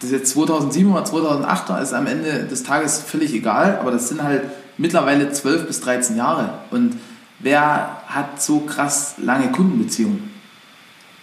[0.00, 4.08] das ist jetzt 2007 oder 2008 ist am Ende des Tages völlig egal, aber das
[4.08, 4.42] sind halt
[4.76, 6.58] mittlerweile 12 bis 13 Jahre.
[6.70, 6.96] Und
[7.38, 10.30] wer hat so krass lange Kundenbeziehungen?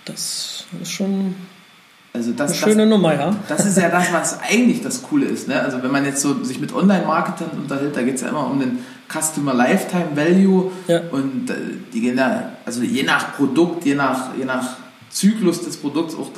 [0.05, 1.35] Das ist schon
[2.13, 3.35] also das, Eine schöne das, Nummer, ja.
[3.47, 5.47] Das ist ja das, was eigentlich das Coole ist.
[5.47, 5.59] Ne?
[5.61, 8.59] Also wenn man jetzt so sich mit Online-Marketern unterhält, da geht es ja immer um
[8.59, 11.01] den Customer Lifetime Value ja.
[11.11, 11.55] und äh,
[11.93, 14.77] die gehen da, also je nach Produkt, je nach, je nach
[15.09, 16.29] Zyklus des Produkts auch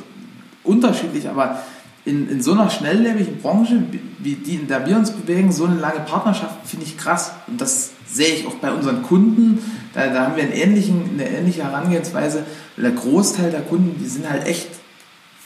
[0.62, 1.60] unterschiedlich, aber
[2.04, 3.82] in, in so einer schnelllebigen Branche,
[4.18, 7.32] wie die, in der wir uns bewegen, so eine lange Partnerschaft finde ich krass.
[7.46, 9.58] Und das sehe ich auch bei unseren Kunden.
[9.94, 12.44] Da, da haben wir einen ähnlichen, eine ähnliche Herangehensweise.
[12.76, 14.68] Der Großteil der Kunden, die sind halt echt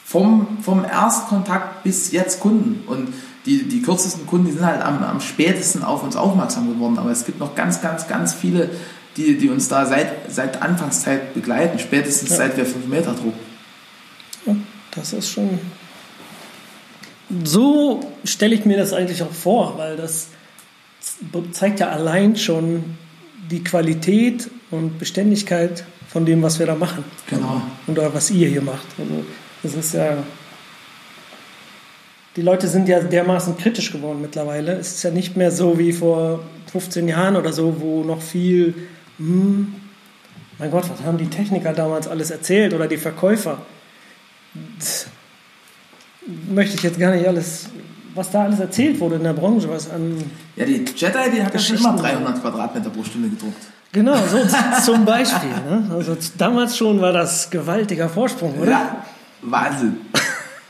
[0.09, 2.83] vom, vom Erstkontakt bis jetzt Kunden.
[2.87, 3.13] Und
[3.45, 6.99] die, die kürzesten Kunden, die sind halt am, am spätesten auf uns aufmerksam geworden.
[6.99, 8.71] Aber es gibt noch ganz, ganz, ganz viele,
[9.19, 12.37] die, die uns da seit, seit Anfangszeit begleiten, spätestens ja.
[12.37, 13.39] seit wir 5 Meter drucken.
[14.47, 14.57] Ja,
[14.93, 15.59] das ist schon.
[17.45, 20.29] So stelle ich mir das eigentlich auch vor, weil das
[21.53, 22.97] zeigt ja allein schon
[23.51, 27.05] die Qualität und Beständigkeit von dem, was wir da machen.
[27.29, 27.61] Genau.
[27.87, 28.87] Oder was ihr hier macht.
[29.63, 30.19] Das ist ja.
[32.37, 34.73] Die Leute sind ja dermaßen kritisch geworden mittlerweile.
[34.73, 36.41] Es ist ja nicht mehr so wie vor
[36.71, 38.75] 15 Jahren oder so, wo noch viel,
[39.17, 39.75] hm,
[40.59, 43.59] mein Gott, was haben die Techniker damals alles erzählt oder die Verkäufer?
[44.79, 45.07] Das
[46.49, 47.71] möchte ich jetzt gar nicht alles,
[48.15, 50.23] was da alles erzählt wurde in der Branche, was an.
[50.57, 53.67] Ja, die Jedi, die hat ja schon immer 300 Quadratmeter pro Stunde gedruckt.
[53.93, 54.39] Genau, so
[54.85, 55.51] zum Beispiel.
[55.51, 55.91] Ne?
[55.91, 58.71] Also damals schon war das gewaltiger Vorsprung, oder?
[58.71, 59.05] Ja.
[59.43, 59.99] Wahnsinn.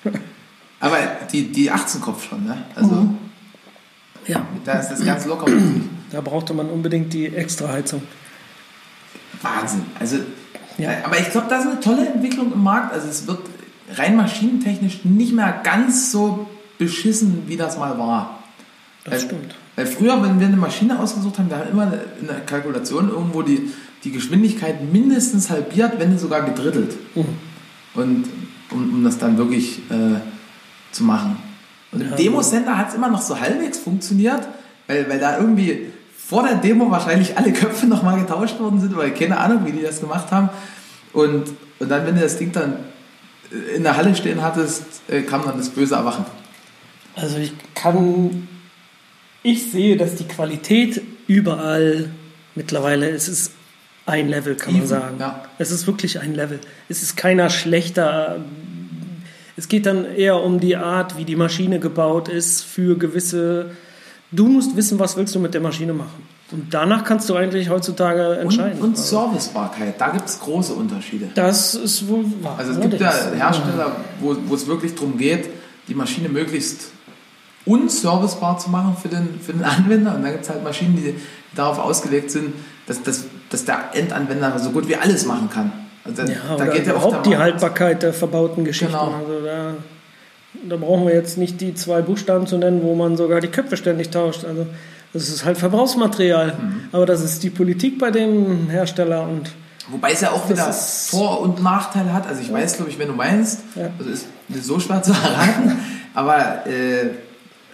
[0.81, 0.98] Aber
[1.33, 2.57] die, die 18 Kopf schon, ne?
[2.74, 3.18] Also, mhm.
[4.28, 4.46] Ja.
[4.64, 5.50] Da ist das ganz locker.
[6.11, 8.02] Da brauchte man unbedingt die Extraheizung.
[9.42, 9.83] Wahnsinn.
[9.98, 10.18] Also,
[10.76, 10.90] ja.
[11.04, 12.92] aber ich glaube, das ist eine tolle Entwicklung im Markt.
[12.92, 13.40] Also es wird
[13.94, 18.42] rein maschinentechnisch nicht mehr ganz so beschissen, wie das mal war.
[19.04, 19.54] Das weil, stimmt.
[19.76, 23.42] Weil früher, wenn wir eine Maschine ausgesucht haben, wir haben immer in der Kalkulation irgendwo
[23.42, 23.70] die,
[24.04, 26.96] die Geschwindigkeit mindestens halbiert, wenn nicht sogar gedrittelt.
[27.14, 27.24] Mhm.
[27.94, 28.24] Und
[28.70, 30.20] um, um das dann wirklich äh,
[30.92, 31.37] zu machen.
[31.92, 34.46] Und im ja, Demo-Center hat es immer noch so halbwegs funktioniert,
[34.87, 39.12] weil, weil da irgendwie vor der Demo wahrscheinlich alle Köpfe nochmal getauscht worden sind, weil
[39.12, 40.50] keine Ahnung, wie die das gemacht haben.
[41.12, 41.44] Und,
[41.78, 42.76] und dann, wenn du das Ding dann
[43.74, 46.26] in der Halle stehen hattest, äh, kam dann das böse Erwachen.
[47.16, 48.46] Also ich kann
[49.42, 52.11] ich sehe, dass die Qualität überall
[52.54, 53.52] mittlerweile, es ist
[54.09, 55.16] ein Level, kann man Even, sagen.
[55.21, 55.42] ja.
[55.59, 56.61] Es ist wirklich ein Level.
[56.88, 58.38] Es ist keiner schlechter.
[59.57, 63.71] Es geht dann eher um die Art, wie die Maschine gebaut ist für gewisse.
[64.31, 66.27] Du musst wissen, was willst du mit der Maschine machen.
[66.51, 68.81] Und danach kannst du eigentlich heutzutage entscheiden.
[68.81, 71.29] Und, und Servicebarkeit, da gibt es große Unterschiede.
[71.35, 72.57] das ist wohl wahr.
[72.59, 75.51] Also es gibt ja Hersteller, wo, wo es wirklich darum geht,
[75.88, 76.92] die Maschine möglichst
[77.66, 80.14] unservicebar zu machen für den, für den Anwender.
[80.14, 81.14] Und dann gibt es halt Maschinen, die
[81.55, 82.55] darauf ausgelegt sind,
[82.87, 85.72] dass, dass, dass der Endanwender so gut wie alles machen kann.
[86.04, 88.92] Also da, Ja, da geht ja überhaupt die Haltbarkeit der verbauten Geschichten.
[88.92, 89.14] Genau.
[89.18, 89.74] Also da,
[90.68, 93.76] da brauchen wir jetzt nicht die zwei Buchstaben zu nennen, wo man sogar die Köpfe
[93.76, 94.44] ständig tauscht.
[94.44, 94.66] Also
[95.12, 96.48] das ist halt Verbrauchsmaterial.
[96.58, 96.80] Mhm.
[96.92, 99.50] Aber das ist die Politik bei dem Hersteller und
[99.90, 102.26] Wobei es ja auch wieder Vor- und Nachteile hat.
[102.26, 103.88] Also ich weiß, glaube ich, wenn du meinst, Ja.
[103.98, 104.26] also ist
[104.62, 105.78] so schwer zu erraten,
[106.12, 107.08] aber äh,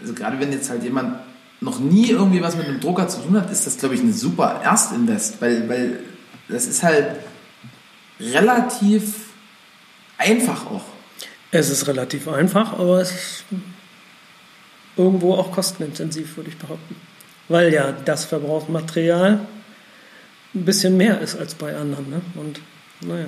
[0.00, 1.16] also gerade wenn jetzt halt jemand
[1.64, 4.12] noch nie irgendwie was mit einem Drucker zu tun hat, ist das, glaube ich, ein
[4.12, 6.00] super Erstinvest, weil, weil
[6.48, 7.16] das ist halt
[8.20, 9.33] relativ
[10.18, 10.85] einfach auch.
[11.50, 13.44] es ist relativ einfach, aber es ist
[14.96, 16.96] irgendwo auch kostenintensiv, würde ich behaupten.
[17.48, 19.40] Weil ja das Verbrauchsmaterial
[20.55, 22.11] ein bisschen mehr ist als bei anderen.
[22.11, 22.20] Ne?
[22.35, 22.61] Und
[23.00, 23.27] naja.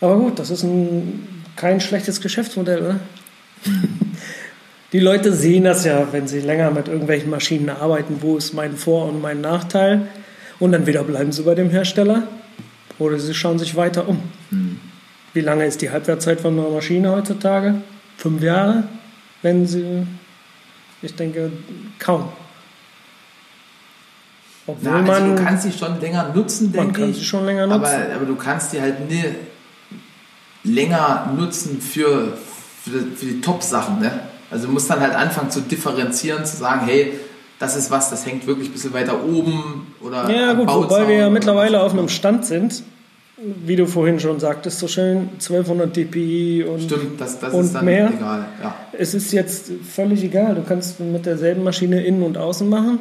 [0.00, 3.00] Aber gut, das ist ein, kein schlechtes Geschäftsmodell, oder?
[4.92, 8.76] Die Leute sehen das ja, wenn sie länger mit irgendwelchen Maschinen arbeiten, wo ist mein
[8.76, 10.08] Vor- und mein Nachteil.
[10.58, 12.22] Und dann wieder bleiben sie bei dem Hersteller
[12.98, 14.20] oder sie schauen sich weiter um.
[15.34, 17.82] Wie lange ist die Halbwertszeit von einer Maschine heutzutage?
[18.16, 18.84] Fünf Jahre?
[19.42, 20.06] Wenn sie,
[21.02, 21.52] ich denke,
[21.98, 22.30] kaum.
[24.66, 27.18] Obwohl Na, also man, du kannst die schon länger nutzen, man denke kann ich.
[27.18, 27.84] sie schon länger nutzen.
[27.84, 29.24] Aber, aber du kannst die halt nie
[30.64, 32.36] länger nutzen für,
[32.84, 34.00] für, die, für die Top-Sachen.
[34.00, 34.10] Ne?
[34.50, 37.12] Also du musst dann halt anfangen zu differenzieren, zu sagen, hey,
[37.58, 41.08] das ist was, das hängt wirklich ein bisschen weiter oben oder Ja, gut, Bauzaun wobei
[41.08, 42.82] wir ja mittlerweile auf einem Stand sind,
[43.36, 47.74] wie du vorhin schon sagtest, so schön 1200 dpi und, Stimmt, das, das und ist
[47.74, 48.12] dann mehr.
[48.16, 48.44] egal.
[48.62, 48.74] Ja.
[48.92, 50.54] Es ist jetzt völlig egal.
[50.54, 53.00] Du kannst mit derselben Maschine innen und außen machen.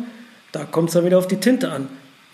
[0.52, 1.88] Da kommt es dann wieder auf die Tinte an.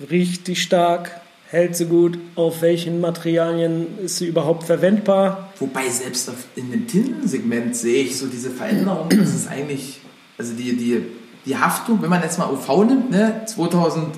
[0.09, 1.11] Riecht die stark?
[1.53, 2.17] Hält sie gut?
[2.33, 5.51] Auf welchen Materialien ist sie überhaupt verwendbar?
[5.59, 10.01] Wobei selbst in dem Tintensegment sehe ich so diese Veränderung, das ist eigentlich,
[10.35, 11.05] also die, die,
[11.45, 14.15] die Haftung, wenn man jetzt mal UV nimmt, ne, 2008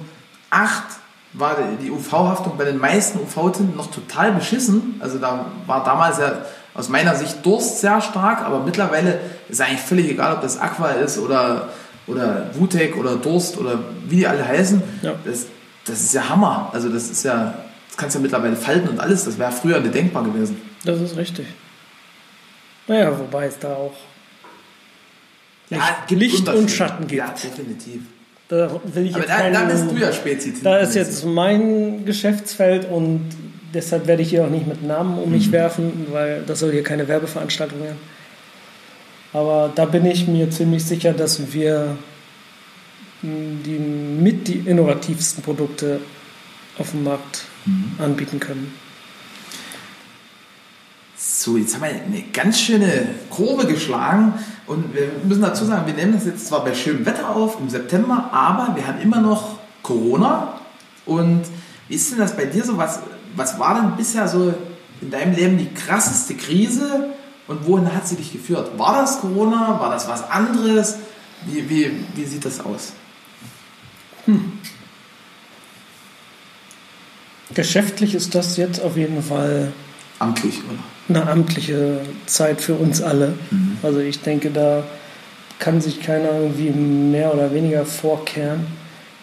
[1.33, 4.95] war die UV-Haftung bei den meisten UV-Tinten noch total beschissen.
[5.01, 9.19] Also da war damals ja aus meiner Sicht Durst sehr stark, aber mittlerweile
[9.49, 11.67] ist eigentlich völlig egal, ob das Aqua ist oder,
[12.07, 14.81] oder Vutek oder Durst oder wie die alle heißen.
[15.01, 15.15] Ja.
[15.25, 15.47] Das,
[15.85, 16.69] das ist ja Hammer.
[16.73, 17.55] Also das ist ja,
[17.87, 19.25] das kannst du ja mittlerweile falten und alles.
[19.25, 20.59] Das wäre früher nicht denkbar gewesen.
[20.83, 21.45] Das ist richtig.
[22.87, 23.93] Naja, wobei es da auch
[25.69, 26.69] Licht, gibt Licht und.
[26.69, 27.13] Schatten gibt.
[27.19, 28.01] Ja, definitiv.
[28.47, 30.53] Da will ich Aber jetzt da, da keinen- bist du ja Spezi.
[30.61, 33.21] Da ist jetzt mein Geschäftsfeld und
[33.73, 35.35] deshalb werde ich hier auch nicht mit Namen um Mhm.
[35.35, 37.97] mich werfen, weil das soll hier keine Werbeveranstaltung werden.
[39.33, 41.97] Aber da bin ich mir ziemlich sicher, dass wir
[43.65, 45.99] die mit die innovativsten Produkte
[46.77, 47.91] auf dem Markt Mhm.
[47.97, 48.73] anbieten können.
[51.17, 54.33] So, jetzt haben wir eine ganz schöne Kurve geschlagen
[54.67, 57.69] und wir müssen dazu sagen, wir nehmen das jetzt zwar bei schönem Wetter auf im
[57.69, 60.59] September, aber wir haben immer noch Corona.
[61.05, 61.43] Und
[61.87, 62.77] wie ist denn das bei dir so?
[62.77, 62.99] Was,
[63.35, 64.53] was war denn bisher so
[65.01, 67.09] in deinem Leben die krasseste Krise
[67.47, 68.77] und wohin hat sie dich geführt?
[68.77, 69.79] War das Corona?
[69.79, 70.97] War das was anderes?
[71.45, 72.93] Wie, wie, wie sieht das aus?
[77.53, 79.71] Geschäftlich ist das jetzt auf jeden Fall
[80.19, 81.19] Amtlich, oder?
[81.19, 83.33] eine amtliche Zeit für uns alle.
[83.83, 84.83] Also ich denke, da
[85.59, 88.65] kann sich keiner irgendwie mehr oder weniger vorkehren.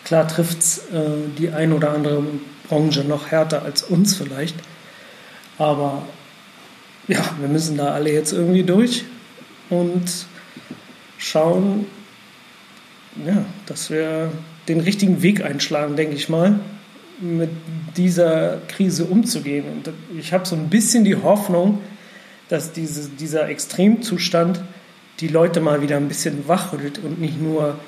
[0.04, 2.24] Klar trifft es äh, die ein oder andere
[2.68, 4.56] Branche noch härter als uns vielleicht.
[5.58, 6.06] Aber
[7.08, 9.04] ja, wir müssen da alle jetzt irgendwie durch
[9.70, 10.26] und
[11.18, 11.86] schauen,
[13.26, 14.32] ja, dass wir
[14.68, 16.60] den richtigen Weg einschlagen, denke ich mal,
[17.20, 17.50] mit
[17.96, 19.64] dieser Krise umzugehen.
[19.66, 21.80] Und ich habe so ein bisschen die Hoffnung,
[22.48, 24.60] dass diese, dieser Extremzustand
[25.20, 27.78] die Leute mal wieder ein bisschen wachrüttelt und nicht nur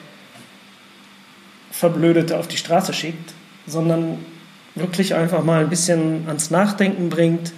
[1.71, 3.33] Verblödete auf die Straße schickt,
[3.67, 4.19] sondern
[4.75, 7.53] wirklich einfach mal ein bisschen ans Nachdenken bringt,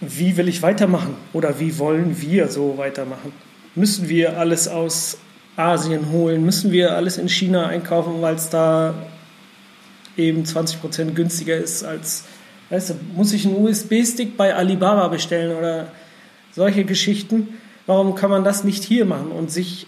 [0.00, 3.32] wie will ich weitermachen oder wie wollen wir so weitermachen?
[3.74, 5.18] Müssen wir alles aus
[5.56, 6.44] Asien holen?
[6.44, 8.94] Müssen wir alles in China einkaufen, weil es da
[10.16, 12.24] eben 20% günstiger ist als,
[12.70, 15.88] weißt du, muss ich einen USB-Stick bei Alibaba bestellen oder
[16.52, 17.48] solche Geschichten?
[17.86, 19.86] Warum kann man das nicht hier machen und sich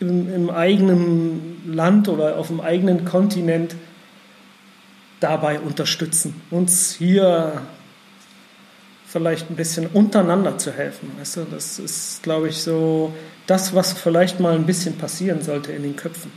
[0.00, 3.76] im, im eigenen Land oder auf dem eigenen Kontinent
[5.20, 7.62] dabei unterstützen, uns hier
[9.06, 11.12] vielleicht ein bisschen untereinander zu helfen.
[11.18, 11.46] Weißt du?
[11.50, 13.14] Das ist, glaube ich, so
[13.46, 16.30] das, was vielleicht mal ein bisschen passieren sollte in den Köpfen.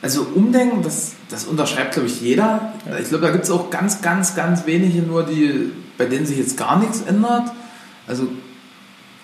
[0.00, 2.72] Also Umdenken, das, das unterschreibt, glaube ich, jeder.
[2.88, 2.98] Ja.
[2.98, 6.38] Ich glaube, da gibt es auch ganz, ganz, ganz wenige nur, die, bei denen sich
[6.38, 7.50] jetzt gar nichts ändert.
[8.06, 8.28] Also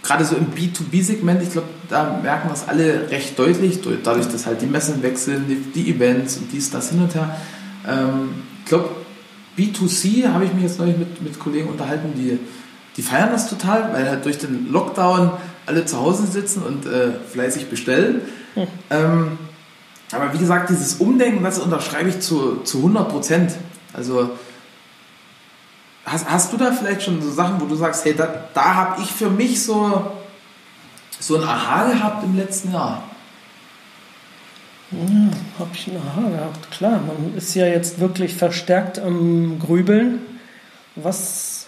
[0.03, 4.61] gerade so im B2B-Segment, ich glaube, da merken das alle recht deutlich, dadurch, dass halt
[4.61, 7.37] die Messen wechseln, die, die Events und dies, das hin und her.
[7.89, 8.31] Ähm,
[8.65, 8.91] ich glaube,
[9.57, 12.39] B2C habe ich mich jetzt neulich mit, mit Kollegen unterhalten, die,
[12.97, 15.33] die feiern das total, weil halt durch den Lockdown
[15.67, 18.23] alle zu Hause sitzen und äh, fleißig bestellen.
[18.55, 18.67] Hm.
[18.91, 19.39] Ähm,
[20.13, 23.53] aber wie gesagt, dieses Umdenken, das unterschreibe ich zu, zu 100 Prozent.
[23.93, 24.31] Also
[26.05, 29.03] hast, hast du da vielleicht schon so Sachen, wo du sagst, hey, da, da habe
[29.03, 30.13] ich für mich so,
[31.19, 33.03] so ein Aha gehabt im letzten Jahr?
[34.95, 36.71] Ja, habe ich ein Aha gehabt.
[36.71, 40.21] Klar, man ist ja jetzt wirklich verstärkt am Grübeln.
[40.97, 41.67] Was,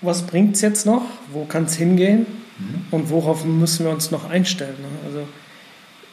[0.00, 1.02] was bringt es jetzt noch?
[1.32, 2.26] Wo kann es hingehen?
[2.58, 2.86] Mhm.
[2.90, 4.76] Und worauf müssen wir uns noch einstellen?
[4.80, 4.88] Ne?
[5.06, 5.28] Also,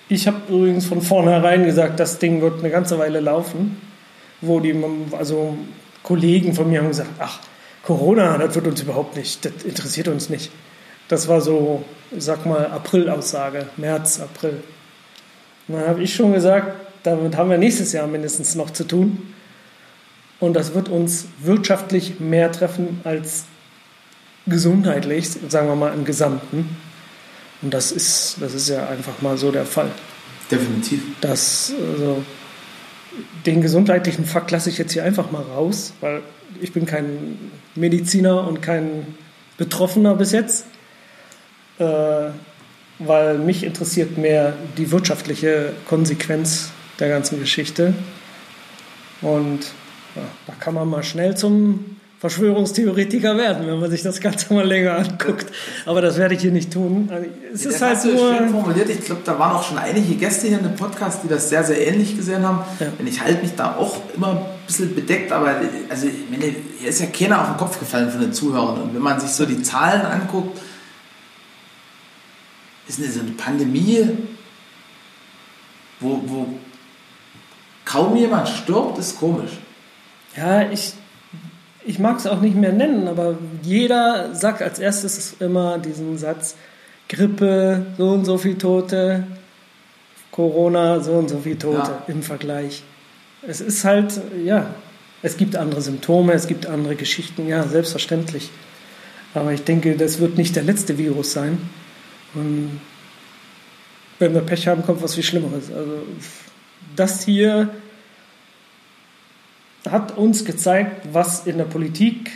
[0.10, 3.80] ich habe übrigens von vornherein gesagt, das Ding wird eine ganze Weile laufen.
[4.42, 4.76] Wo die,
[5.12, 5.58] also
[6.02, 7.39] Kollegen von mir haben gesagt, ach,
[7.84, 10.52] Corona, das wird uns überhaupt nicht, das interessiert uns nicht.
[11.08, 14.63] Das war so, ich sag mal, April-Aussage, März, April.
[15.70, 19.34] Und dann habe ich schon gesagt, damit haben wir nächstes Jahr mindestens noch zu tun.
[20.40, 23.46] Und das wird uns wirtschaftlich mehr treffen als
[24.48, 26.76] gesundheitlich, sagen wir mal im Gesamten.
[27.62, 29.92] Und das ist, das ist ja einfach mal so der Fall.
[30.50, 31.04] Definitiv.
[31.22, 32.24] Das, also,
[33.46, 36.22] den gesundheitlichen Fakt lasse ich jetzt hier einfach mal raus, weil
[36.62, 39.06] ich bin kein Mediziner und kein
[39.58, 40.66] Betroffener bis jetzt.
[41.78, 42.30] Äh,
[43.00, 47.94] weil mich interessiert mehr die wirtschaftliche Konsequenz der ganzen Geschichte.
[49.22, 49.60] Und
[50.16, 54.68] ja, da kann man mal schnell zum Verschwörungstheoretiker werden, wenn man sich das Ganze mal
[54.68, 55.46] länger anguckt.
[55.86, 57.10] Aber das werde ich hier nicht tun.
[57.10, 58.90] Also, es ja, ist halt nur schön formuliert.
[58.90, 61.64] Ich glaube, da waren auch schon einige Gäste hier in dem Podcast, die das sehr,
[61.64, 62.60] sehr ähnlich gesehen haben.
[62.82, 62.88] Ja.
[63.00, 67.00] Und ich halte mich da auch immer ein bisschen bedeckt, aber also, meine, hier ist
[67.00, 68.82] ja keiner auf den Kopf gefallen von den Zuhörern.
[68.82, 70.60] Und wenn man sich so die Zahlen anguckt,
[72.89, 74.10] ist eine, so eine Pandemie,
[75.99, 76.47] wo, wo
[77.86, 79.52] kaum jemand stirbt, ist komisch.
[80.36, 80.93] Ja, ich,
[81.86, 86.56] ich mag es auch nicht mehr nennen, aber jeder sagt als erstes immer diesen Satz,
[87.08, 89.23] Grippe, so und so viel Tote,
[90.32, 92.04] Corona, so und so viel Tote ja.
[92.08, 92.84] im Vergleich.
[93.47, 94.73] Es ist halt, ja,
[95.21, 98.49] es gibt andere Symptome, es gibt andere Geschichten, ja, selbstverständlich.
[99.34, 101.58] Aber ich denke, das wird nicht der letzte Virus sein.
[102.34, 102.80] Und
[104.20, 105.72] wenn wir Pech haben, kommt was viel Schlimmeres.
[105.72, 106.04] Also
[106.96, 107.70] das hier
[109.89, 112.32] hat uns gezeigt, was in der Politik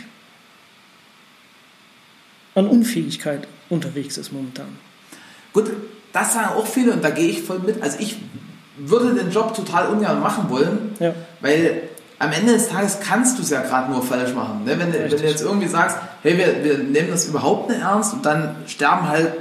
[2.54, 4.78] an Unfähigkeit unterwegs ist momentan.
[5.52, 5.70] Gut,
[6.12, 7.82] das sagen auch viele und da gehe ich voll mit.
[7.82, 8.16] Also ich
[8.76, 11.14] würde den Job total ungern machen wollen, ja.
[11.40, 11.82] weil
[12.18, 14.64] am Ende des Tages kannst du es ja gerade nur falsch machen.
[14.64, 14.78] Ne?
[14.78, 18.24] Wenn, wenn, du jetzt irgendwie sagst, hey, wir, wir nehmen das überhaupt nicht ernst und
[18.24, 19.32] dann sterben halt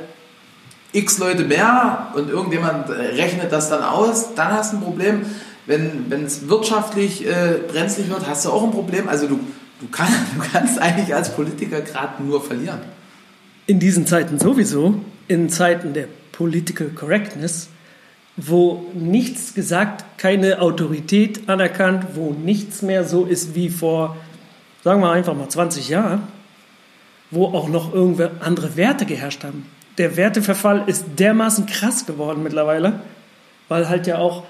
[0.94, 5.26] x Leute mehr und irgendjemand äh, rechnet das dann aus, dann hast du ein Problem.
[5.66, 9.10] Wenn, es wirtschaftlich äh, brenzlig wird, hast du auch ein Problem.
[9.10, 9.40] Also du,
[9.80, 12.80] du, kann, du kannst eigentlich als Politiker gerade nur verlieren.
[13.66, 14.96] In diesen Zeiten sowieso,
[15.28, 17.70] in Zeiten der Political Correctness,
[18.36, 24.18] wo nichts gesagt, keine Autorität anerkannt, wo nichts mehr so ist wie vor,
[24.84, 26.24] sagen wir einfach mal 20 Jahren,
[27.32, 29.66] wo auch noch irgendwelche andere Werte geherrscht haben
[29.98, 33.00] der Werteverfall ist dermaßen krass geworden mittlerweile,
[33.68, 34.44] weil halt ja auch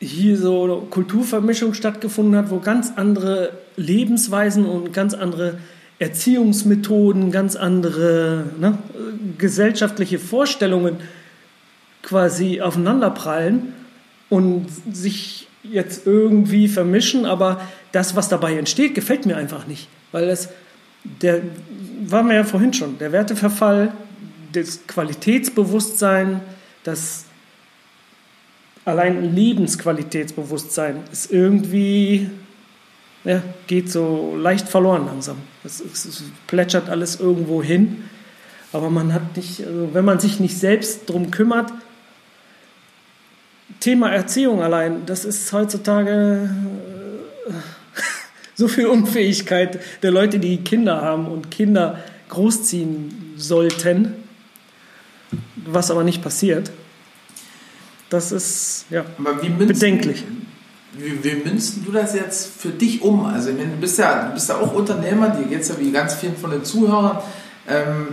[0.00, 5.58] hier so eine Kulturvermischung stattgefunden hat, wo ganz andere Lebensweisen und ganz andere
[5.98, 8.78] Erziehungsmethoden, ganz andere ne,
[9.36, 10.98] gesellschaftliche Vorstellungen
[12.02, 13.72] quasi aufeinanderprallen
[14.28, 20.28] und sich jetzt irgendwie vermischen, aber das, was dabei entsteht, gefällt mir einfach nicht, weil
[20.28, 20.48] es
[21.22, 21.42] der
[22.06, 23.92] waren wir ja vorhin schon, der Werteverfall,
[24.52, 26.40] das Qualitätsbewusstsein,
[26.84, 27.24] das
[28.84, 32.30] allein Lebensqualitätsbewusstsein ist irgendwie,
[33.24, 35.36] ja, geht so leicht verloren langsam.
[35.64, 38.04] Es, es, es plätschert alles irgendwo hin,
[38.72, 41.72] aber man hat nicht, also wenn man sich nicht selbst darum kümmert,
[43.80, 46.50] Thema Erziehung allein, das ist heutzutage
[47.48, 47.52] äh,
[48.58, 54.14] so viel Unfähigkeit der Leute, die Kinder haben und Kinder großziehen sollten.
[55.64, 56.72] was aber nicht passiert.
[58.10, 60.24] Das ist ja münzen, bedenklich.
[60.94, 63.26] Wie, wie münzen du das jetzt für dich um?
[63.26, 65.92] Also meine, du bist ja, du bist ja auch Unternehmer, dir geht es ja wie
[65.92, 67.18] ganz vielen von den Zuhörern.
[67.68, 68.08] Ähm,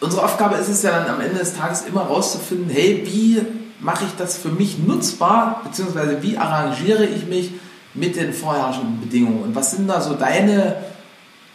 [0.00, 3.40] unsere Aufgabe ist es ja dann am Ende des Tages immer rauszufinden, hey, wie
[3.80, 7.52] mache ich das für mich nutzbar, beziehungsweise wie arrangiere ich mich
[7.94, 9.42] mit den vorherrschenden Bedingungen?
[9.42, 10.76] Und was sind da so deine,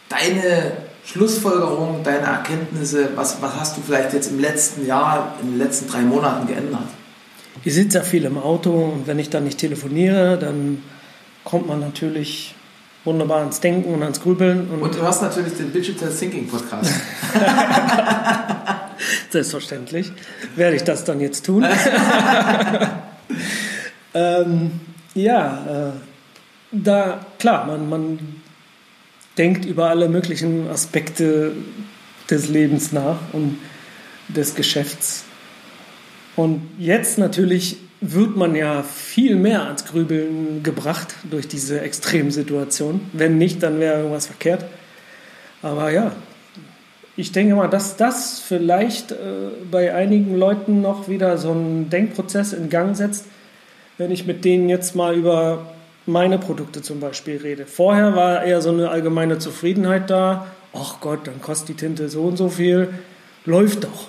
[0.08, 0.72] deine
[1.04, 3.10] Schlussfolgerungen, deine Erkenntnisse?
[3.14, 6.88] Was, was hast du vielleicht jetzt im letzten Jahr, in den letzten drei Monaten geändert?
[7.64, 10.82] Ich sitze ja viel im Auto und wenn ich dann nicht telefoniere, dann
[11.44, 12.54] kommt man natürlich
[13.04, 14.68] wunderbar ans Denken und ans Grübeln.
[14.70, 16.92] Und, und du hast natürlich den Digital Thinking Podcast.
[19.30, 20.12] Selbstverständlich
[20.56, 21.64] werde ich das dann jetzt tun.
[24.14, 24.80] ähm,
[25.14, 25.92] ja, äh,
[26.70, 28.18] da, klar, man, man
[29.36, 31.52] denkt über alle möglichen Aspekte
[32.30, 33.58] des Lebens nach und
[34.28, 35.24] des Geschäfts.
[36.36, 43.00] Und jetzt natürlich wird man ja viel mehr ans Grübeln gebracht durch diese Extremsituation.
[43.12, 44.64] Wenn nicht, dann wäre irgendwas verkehrt.
[45.62, 46.12] Aber ja,
[47.16, 49.16] ich denke mal, dass das vielleicht äh,
[49.68, 53.24] bei einigen Leuten noch wieder so einen Denkprozess in Gang setzt,
[53.96, 55.74] wenn ich mit denen jetzt mal über
[56.08, 57.66] meine Produkte zum Beispiel rede.
[57.66, 60.46] Vorher war eher so eine allgemeine Zufriedenheit da.
[60.72, 62.88] Ach Gott, dann kostet die Tinte so und so viel.
[63.44, 64.08] Läuft doch.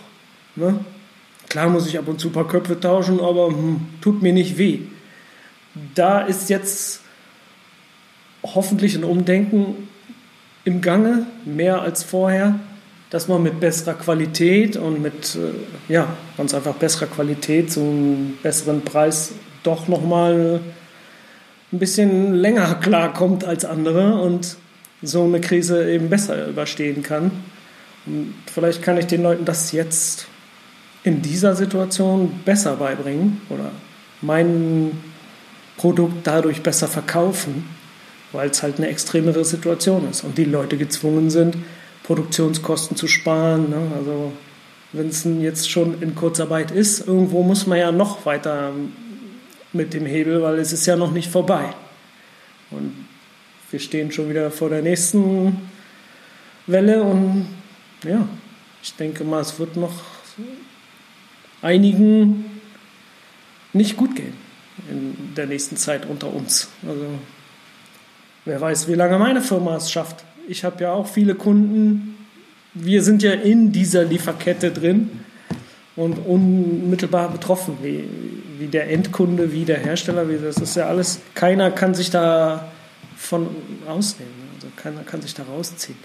[0.56, 0.80] Ne?
[1.50, 4.58] Klar muss ich ab und zu ein paar Köpfe tauschen, aber hm, tut mir nicht
[4.58, 4.80] weh.
[5.94, 7.02] Da ist jetzt
[8.44, 9.90] hoffentlich ein Umdenken
[10.64, 12.60] im Gange, mehr als vorher,
[13.10, 18.38] dass man mit besserer Qualität und mit, äh, ja, ganz einfach besserer Qualität zu einem
[18.42, 19.34] besseren Preis
[19.64, 20.62] doch nochmal
[21.72, 24.58] ein bisschen länger klarkommt als andere und
[25.02, 27.32] so eine Krise eben besser überstehen kann.
[28.06, 30.28] Und vielleicht kann ich den Leuten das jetzt
[31.04, 33.72] in dieser Situation besser beibringen oder
[34.22, 34.92] mein
[35.78, 37.64] Produkt dadurch besser verkaufen,
[38.32, 41.56] weil es halt eine extremere Situation ist und die Leute gezwungen sind,
[42.04, 43.70] Produktionskosten zu sparen.
[43.70, 43.82] Ne?
[43.98, 44.34] Also
[44.92, 48.72] wenn es jetzt schon in Kurzarbeit ist, irgendwo muss man ja noch weiter
[49.74, 51.74] mit dem Hebel, weil es ist ja noch nicht vorbei.
[52.72, 53.06] Und
[53.72, 55.70] wir stehen schon wieder vor der nächsten
[56.68, 57.48] Welle und
[58.04, 58.28] ja,
[58.82, 59.94] ich denke mal, es wird noch
[61.62, 62.46] einigen
[63.74, 64.34] nicht gut gehen
[64.90, 66.70] in der nächsten Zeit unter uns.
[66.88, 67.06] Also
[68.46, 70.24] wer weiß, wie lange meine Firma es schafft.
[70.48, 72.16] Ich habe ja auch viele Kunden.
[72.74, 75.10] Wir sind ja in dieser Lieferkette drin
[75.96, 78.08] und unmittelbar betroffen, wie,
[78.58, 80.30] wie der Endkunde, wie der Hersteller.
[80.30, 82.70] Wie, das ist ja alles, keiner kann sich da
[83.18, 83.48] von
[83.88, 84.34] ausnehmen.
[84.56, 85.98] Also keiner kann sich da rausziehen.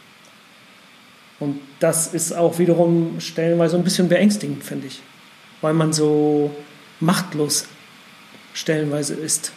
[1.41, 5.03] Und das ist auch wiederum stellenweise ein bisschen beängstigend, finde ich
[5.65, 6.55] weil man so
[7.01, 7.67] machtlos
[8.53, 9.51] stellenweise ist.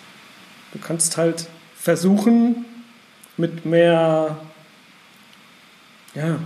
[0.72, 2.64] Du kannst halt versuchen,
[3.36, 4.38] mit mehr,
[6.16, 6.40] ja,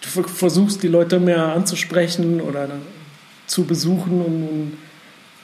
[0.00, 2.68] du versuchst die Leute mehr anzusprechen oder
[3.46, 4.72] zu besuchen, um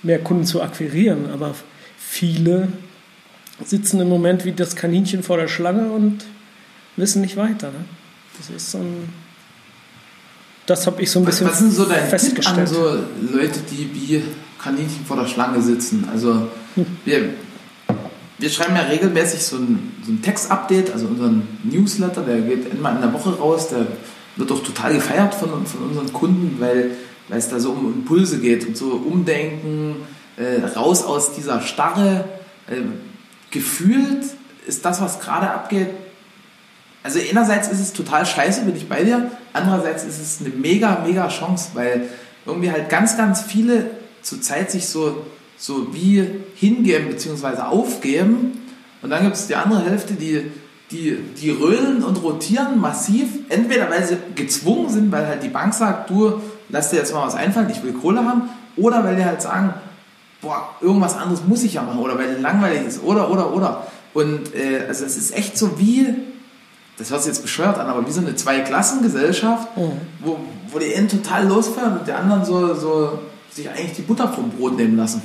[0.02, 1.54] mehr Kunden zu akquirieren, aber
[1.98, 2.68] viele
[3.64, 6.24] sitzen im Moment wie das Kaninchen vor der Schlange und
[6.96, 7.68] wissen nicht weiter.
[7.68, 7.84] Ne?
[8.36, 9.08] Das ist so ein
[10.66, 12.58] das habe ich so ein bisschen Was sind so dein festgestellt.
[12.58, 12.96] An so
[13.32, 14.22] Leute, die wie
[14.62, 16.08] Kaninchen vor der Schlange sitzen?
[16.10, 16.86] Also hm.
[17.04, 17.30] wir,
[18.38, 22.94] wir schreiben ja regelmäßig so ein, so ein Text-Update, also unseren Newsletter, der geht einmal
[22.96, 23.86] in der Woche raus, der
[24.36, 26.92] wird auch total gefeiert von, von unseren Kunden, weil,
[27.28, 29.96] weil es da so um Impulse geht und so Umdenken,
[30.36, 32.24] äh, raus aus dieser Starre.
[32.68, 32.82] Äh,
[33.50, 34.24] gefühlt
[34.66, 35.88] ist das, was gerade abgeht,
[37.04, 41.04] also einerseits ist es total scheiße, bin ich bei dir, andererseits ist es eine mega,
[41.06, 42.08] mega Chance, weil
[42.46, 43.90] irgendwie halt ganz, ganz viele
[44.22, 45.26] zurzeit sich so,
[45.58, 46.26] so wie
[46.56, 47.60] hingeben bzw.
[47.60, 48.62] aufgeben
[49.02, 50.50] und dann gibt es die andere Hälfte, die,
[50.94, 55.74] die, die rödeln und rotieren massiv, entweder weil sie gezwungen sind, weil halt die Bank
[55.74, 59.24] sagt, du, lass dir jetzt mal was einfallen, ich will Kohle haben, oder weil die
[59.24, 59.74] halt sagen,
[60.40, 63.86] boah, irgendwas anderes muss ich ja machen, oder weil es langweilig ist, oder, oder, oder.
[64.14, 66.14] Und äh, also es ist echt so wie,
[66.96, 69.92] das hört sich jetzt bescheuert an, aber wie so eine Zweiklassengesellschaft, mhm.
[70.20, 70.38] wo,
[70.70, 73.18] wo die einen total losfeuern und die anderen so, so
[73.50, 75.22] sich eigentlich die Butter vom Brot nehmen lassen.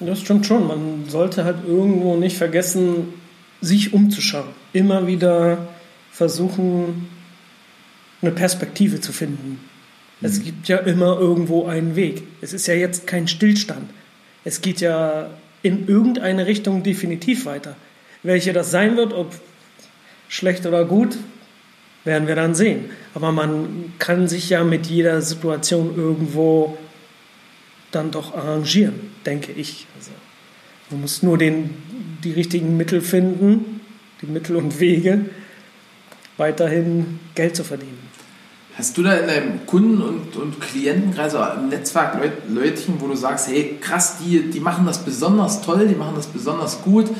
[0.00, 0.66] Das stimmt schon.
[0.66, 3.14] Man sollte halt irgendwo nicht vergessen,
[3.62, 4.50] sich umzuschauen.
[4.74, 5.68] Immer wieder
[6.10, 7.08] versuchen,
[8.20, 9.60] eine Perspektive zu finden.
[10.20, 10.26] Mhm.
[10.26, 12.24] Es gibt ja immer irgendwo einen Weg.
[12.42, 13.88] Es ist ja jetzt kein Stillstand.
[14.44, 15.30] Es geht ja
[15.62, 17.76] in irgendeine Richtung definitiv weiter.
[18.22, 19.32] Welche das sein wird, ob
[20.28, 21.16] schlecht oder gut,
[22.04, 22.90] werden wir dann sehen.
[23.14, 26.76] Aber man kann sich ja mit jeder Situation irgendwo
[27.92, 28.94] dann doch arrangieren,
[29.24, 29.86] denke ich.
[29.96, 30.10] Also
[30.92, 31.70] man muss nur den,
[32.22, 33.80] die richtigen Mittel finden,
[34.20, 35.26] die Mittel und Wege,
[36.36, 37.98] weiterhin Geld zu verdienen.
[38.76, 43.06] Hast du da in deinem Kunden- und, und Klientenkreis oder im Netzwerk Leut, Leutchen, wo
[43.06, 47.10] du sagst, hey krass, die, die machen das besonders toll, die machen das besonders gut,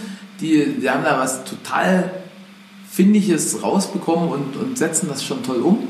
[0.40, 2.10] die, die haben da was total
[2.90, 5.88] Findiges rausbekommen und, und setzen das schon toll um?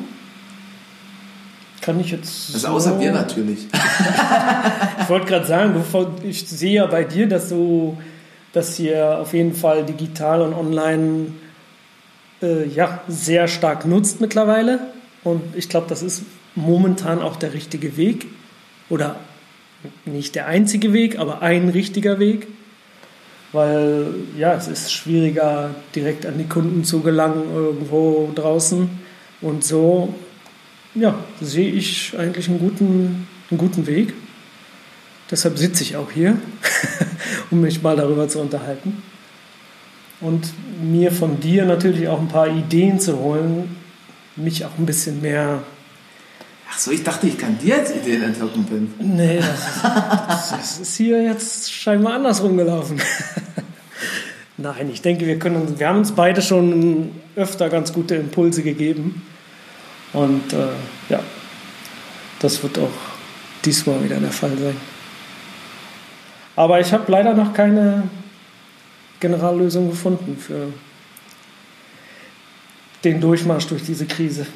[1.83, 2.55] Kann ich jetzt.
[2.55, 3.67] Also außer wir natürlich.
[5.01, 5.85] ich wollte gerade sagen,
[6.23, 7.99] ich sehe ja bei dir, dass du
[8.53, 11.33] das hier auf jeden Fall digital und online
[12.41, 14.79] äh, ja, sehr stark nutzt mittlerweile.
[15.25, 16.23] Und ich glaube, das ist
[16.55, 18.27] momentan auch der richtige Weg.
[18.89, 19.17] Oder
[20.05, 22.47] nicht der einzige Weg, aber ein richtiger Weg.
[23.51, 24.07] Weil
[24.39, 28.89] ja, es ist schwieriger, direkt an die Kunden zu gelangen, irgendwo draußen.
[29.41, 30.15] Und so
[30.95, 34.15] ja, sehe ich eigentlich einen guten, einen guten Weg.
[35.31, 36.37] Deshalb sitze ich auch hier,
[37.51, 39.03] um mich mal darüber zu unterhalten.
[40.21, 43.77] Und mir von dir natürlich auch ein paar Ideen zu holen,
[44.37, 45.63] mich auch ein bisschen mehr.
[46.71, 48.95] Ach so, ich dachte, ich kann dir jetzt Ideen entlocken, Ben.
[48.99, 53.01] Nee, das ist, das ist hier jetzt scheinbar andersrum gelaufen.
[54.59, 59.23] Nein, ich denke, wir können wir haben uns beide schon öfter ganz gute Impulse gegeben.
[60.13, 60.69] Und äh,
[61.09, 61.21] ja,
[62.41, 62.91] das wird auch
[63.65, 64.77] diesmal wieder der Fall sein.
[66.57, 68.05] Aber ich habe leider noch keine
[69.21, 70.69] Generallösung gefunden für
[73.05, 74.47] den Durchmarsch durch diese Krise.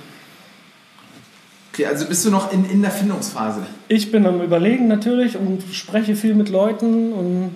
[1.73, 3.67] Okay, also bist du noch in, in der Findungsphase?
[3.89, 7.53] Ich bin am Überlegen natürlich und spreche viel mit Leuten und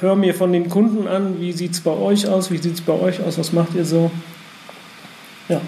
[0.00, 2.80] höre mir von den Kunden an, wie sieht es bei euch aus, wie sieht es
[2.80, 4.10] bei euch aus, was macht ihr so.
[5.48, 5.60] Ja.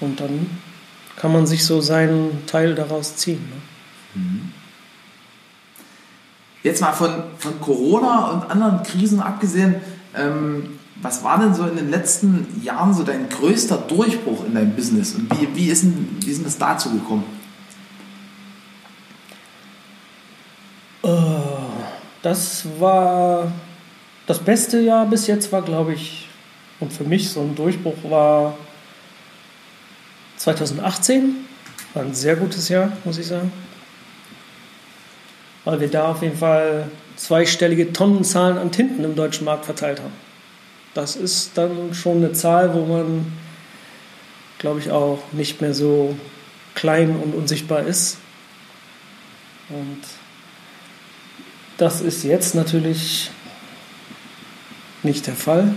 [0.00, 0.50] Und dann
[1.16, 3.42] kann man sich so seinen Teil daraus ziehen.
[3.48, 4.22] Ne?
[4.22, 4.52] Mhm.
[6.62, 9.76] Jetzt mal von, von Corona und anderen Krisen abgesehen,
[10.14, 14.74] ähm, was war denn so in den letzten Jahren so dein größter Durchbruch in deinem
[14.74, 17.24] Business und wie, wie, ist, denn, wie ist denn das dazu gekommen?
[21.02, 21.08] Äh,
[22.22, 23.50] das war
[24.26, 26.28] das beste Jahr bis jetzt war, glaube ich,
[26.78, 28.56] und für mich so ein Durchbruch war
[30.40, 31.36] 2018.
[31.92, 33.52] War ein sehr gutes Jahr, muss ich sagen.
[35.64, 40.12] Weil wir da auf jeden Fall zweistellige Tonnenzahlen an Tinten im deutschen Markt verteilt haben.
[40.94, 43.30] Das ist dann schon eine Zahl, wo man,
[44.58, 46.16] glaube ich, auch nicht mehr so
[46.74, 48.16] klein und unsichtbar ist.
[49.68, 50.00] Und
[51.76, 53.30] das ist jetzt natürlich
[55.02, 55.74] nicht der Fall.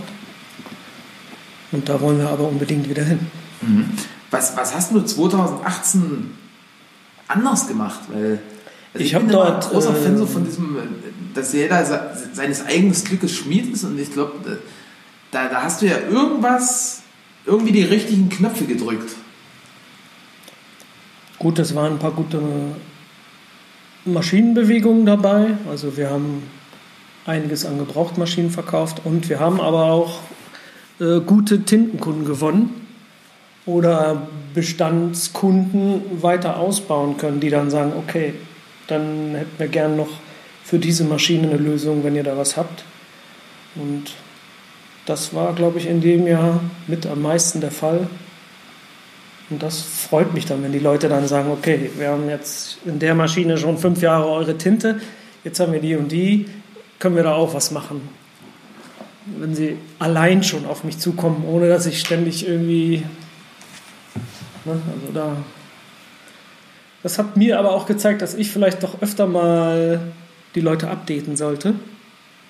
[1.73, 3.27] Und da wollen wir aber unbedingt wieder hin.
[3.61, 3.89] Mhm.
[4.33, 6.31] Was, was hast du 2018
[7.27, 7.99] anders gemacht?
[8.11, 8.39] Weil
[8.91, 10.75] also ich, ich bin dort großer äh, Fan so von diesem,
[11.35, 11.85] dass jeder
[12.33, 14.57] seines eigenen Glückes Schmied ist und ich glaube,
[15.29, 17.03] da, da hast du ja irgendwas,
[17.45, 19.11] irgendwie die richtigen Knöpfe gedrückt.
[21.37, 22.41] Gut, es waren ein paar gute
[24.05, 25.57] Maschinenbewegungen dabei.
[25.69, 26.41] Also wir haben
[27.27, 30.21] einiges an Gebrauchtmaschinen verkauft und wir haben aber auch
[30.99, 32.82] äh, gute Tintenkunden gewonnen
[33.65, 38.33] oder Bestandskunden weiter ausbauen können, die dann sagen, okay,
[38.87, 40.09] dann hätten wir gern noch
[40.63, 42.83] für diese Maschine eine Lösung, wenn ihr da was habt.
[43.75, 44.13] Und
[45.05, 48.07] das war, glaube ich, in dem Jahr mit am meisten der Fall.
[49.49, 52.99] Und das freut mich dann, wenn die Leute dann sagen, okay, wir haben jetzt in
[52.99, 54.99] der Maschine schon fünf Jahre eure Tinte,
[55.43, 56.47] jetzt haben wir die und die,
[56.99, 58.07] können wir da auch was machen.
[59.37, 63.03] Wenn sie allein schon auf mich zukommen, ohne dass ich ständig irgendwie
[64.65, 64.71] Ne?
[64.71, 65.37] Also da.
[67.01, 69.99] Das hat mir aber auch gezeigt, dass ich vielleicht doch öfter mal
[70.55, 71.75] die Leute updaten sollte,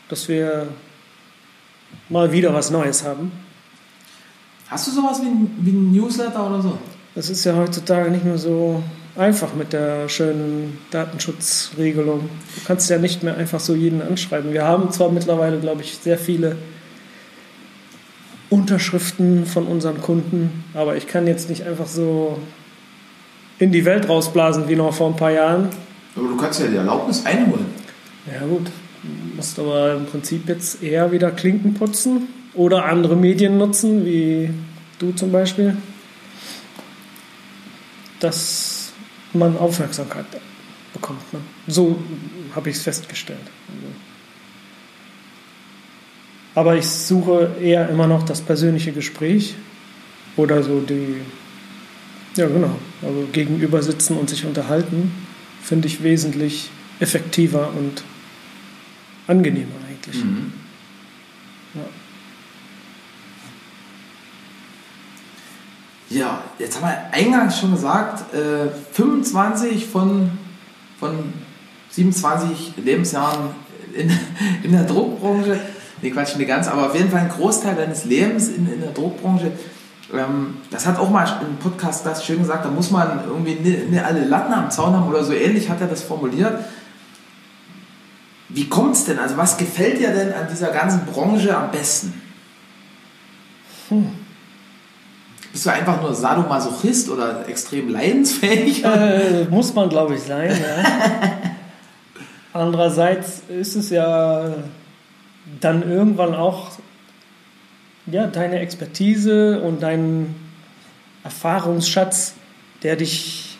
[0.09, 0.67] dass wir
[2.09, 3.31] mal wieder was Neues haben.
[4.67, 6.77] Hast du sowas wie wie ein Newsletter oder so?
[7.15, 8.83] Das ist ja heutzutage nicht mehr so
[9.15, 12.21] einfach mit der schönen Datenschutzregelung.
[12.55, 14.53] Du kannst ja nicht mehr einfach so jeden anschreiben.
[14.53, 16.55] Wir haben zwar mittlerweile, glaube ich, sehr viele
[18.53, 22.37] Unterschriften von unseren Kunden, aber ich kann jetzt nicht einfach so
[23.57, 25.69] in die Welt rausblasen wie noch vor ein paar Jahren.
[26.15, 27.65] Aber du kannst ja die Erlaubnis einholen.
[28.31, 28.67] Ja gut,
[29.01, 34.51] du musst aber im Prinzip jetzt eher wieder Klinken putzen oder andere Medien nutzen, wie
[34.99, 35.75] du zum Beispiel,
[38.19, 38.91] dass
[39.33, 40.25] man Aufmerksamkeit
[40.93, 41.33] bekommt.
[41.33, 41.39] Ne?
[41.65, 41.97] So
[42.53, 43.39] habe ich es festgestellt.
[46.55, 49.55] Aber ich suche eher immer noch das persönliche Gespräch
[50.35, 51.17] Oder so die,
[52.35, 55.11] ja genau, also gegenüber sitzen und sich unterhalten,
[55.61, 58.03] finde ich wesentlich effektiver und
[59.27, 60.23] angenehmer eigentlich.
[60.23, 60.53] Mhm.
[61.75, 61.81] Ja.
[66.09, 70.29] Ja, jetzt haben wir eingangs schon gesagt, äh, 25 von,
[70.99, 71.33] von
[71.89, 73.49] 27 Lebensjahren
[73.95, 74.11] in,
[74.63, 75.59] in der Druckbranche.
[76.03, 78.91] Nee, Quatsch, nicht ganz, aber auf jeden Fall ein Großteil deines Lebens in, in der
[78.91, 79.53] Druckbranche.
[80.13, 83.89] Ähm, das hat auch mal im Podcast das schön gesagt, da muss man irgendwie nicht
[83.89, 86.59] nicht alle Latten am Zaun haben oder so ähnlich hat er das formuliert.
[88.49, 89.17] Wie kommt es denn?
[89.17, 92.21] Also was gefällt dir denn an dieser ganzen Branche am besten?
[95.53, 98.83] Bist du einfach nur Sadomasochist oder extrem leidensfähig?
[98.83, 100.49] Äh, muss man, glaube ich, sein.
[100.49, 101.31] Ja.
[102.59, 104.53] Andererseits ist es ja
[105.59, 106.71] dann irgendwann auch
[108.05, 110.35] ja, deine Expertise und dein
[111.23, 112.35] Erfahrungsschatz,
[112.83, 113.57] der dich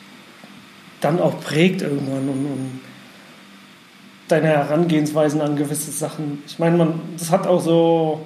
[1.02, 2.82] dann auch prägt irgendwann und, und
[4.28, 6.44] deine Herangehensweisen an gewisse Sachen.
[6.48, 8.22] Ich meine, man, das hat auch so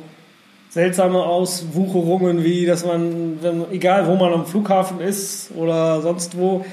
[0.69, 6.65] seltsame Auswucherungen, wie dass man, wenn, egal wo man am Flughafen ist oder sonst wo,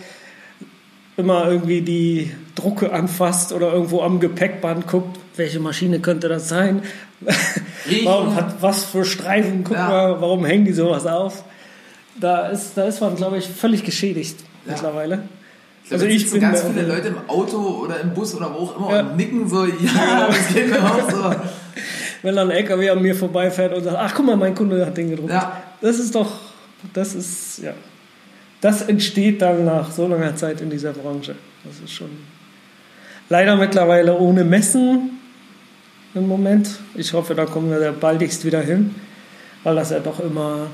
[1.16, 6.82] immer irgendwie die Drucke anfasst oder irgendwo am Gepäckband guckt, welche Maschine könnte das sein?
[8.04, 9.64] Warum hat was für Streifen?
[9.64, 9.88] Guck Ja.
[9.88, 11.44] mal, warum hängen die sowas auf?
[12.20, 14.36] Da ist, da ist man, glaube ich, völlig geschädigt
[14.66, 14.72] Ja.
[14.72, 15.22] mittlerweile.
[15.90, 18.92] Also ich sitzen ganz viele Leute im Auto oder im Bus oder wo auch immer
[18.94, 19.00] Ja.
[19.00, 21.34] und nicken so, ja, das geht mir auch so.
[22.22, 24.96] wenn dann ein LKW an mir vorbeifährt und sagt, ach guck mal, mein Kunde hat
[24.96, 25.30] den gedruckt.
[25.32, 25.62] Ja.
[25.82, 26.30] Das ist doch,
[26.94, 27.72] das ist, ja.
[28.64, 31.34] Das entsteht dann nach so langer Zeit in dieser Branche.
[31.64, 32.08] Das ist schon
[33.28, 35.20] leider mittlerweile ohne Messen
[36.14, 36.70] im Moment.
[36.94, 38.94] Ich hoffe, da kommen wir baldigst wieder hin,
[39.64, 40.68] weil das ja doch immer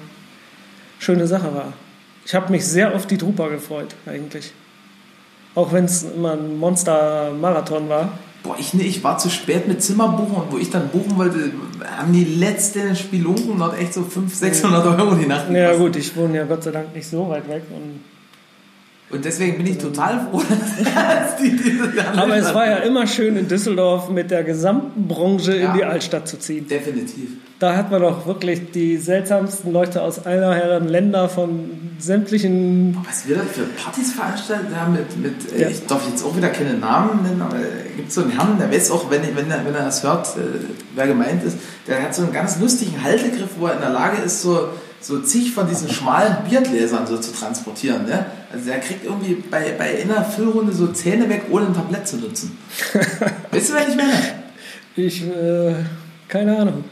[1.01, 1.73] schöne Sache war.
[2.25, 4.53] Ich habe mich sehr auf die Drupa gefreut, eigentlich.
[5.57, 8.17] Auch wenn es immer ein Monster-Marathon war.
[8.43, 11.53] Boah, ich, ich war zu spät mit Zimmerbuchen und wo ich dann buchen wollte,
[11.99, 15.79] haben die letzten Spelunken dort echt so 500, 600 Euro die Nacht Ja gekostet.
[15.79, 17.63] gut, ich wohne ja Gott sei Dank nicht so weit weg.
[17.71, 18.01] Und
[19.13, 23.37] Und deswegen bin ich total froh, dass die diese aber es war ja immer schön
[23.37, 25.73] in Düsseldorf mit der gesamten Branche Ja.
[25.73, 26.69] in die Altstadt zu ziehen.
[26.69, 27.31] Definitiv.
[27.59, 32.97] Da hat man doch wirklich die seltsamsten Leute aus aller Herren Länder von sämtlichen.
[33.07, 35.69] Was wir da für Partys veranstaltet haben mit, mit äh, Ja.
[35.69, 37.57] ich darf jetzt auch wieder keine Namen nennen, aber
[37.97, 40.29] gibt es so einen Herrn, der weiß auch, wenn, wenn, er, wenn er das hört,
[40.37, 40.41] äh,
[40.95, 41.59] wer gemeint ist,
[41.89, 44.69] der hat so einen ganz lustigen Haltegriff, wo er in der Lage ist, so,
[45.01, 48.07] so zig von diesen schmalen Biergläsern so zu transportieren.
[48.07, 48.27] Ne?
[48.53, 52.19] Also der kriegt irgendwie bei, bei einer Füllrunde so Zähne weg, ohne ein Tablett zu
[52.19, 52.59] nutzen.
[53.51, 54.13] weißt du, wer ich meine?
[54.97, 55.75] Ich, äh,
[56.29, 56.85] keine Ahnung.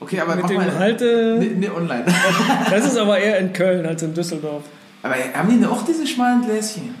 [0.00, 1.36] Okay, aber Mit mach dem mal Halte.
[1.38, 2.04] Ne, ne, online.
[2.70, 4.64] Das ist aber eher in Köln als in Düsseldorf.
[5.02, 6.94] aber haben die denn auch diese schmalen Gläschen?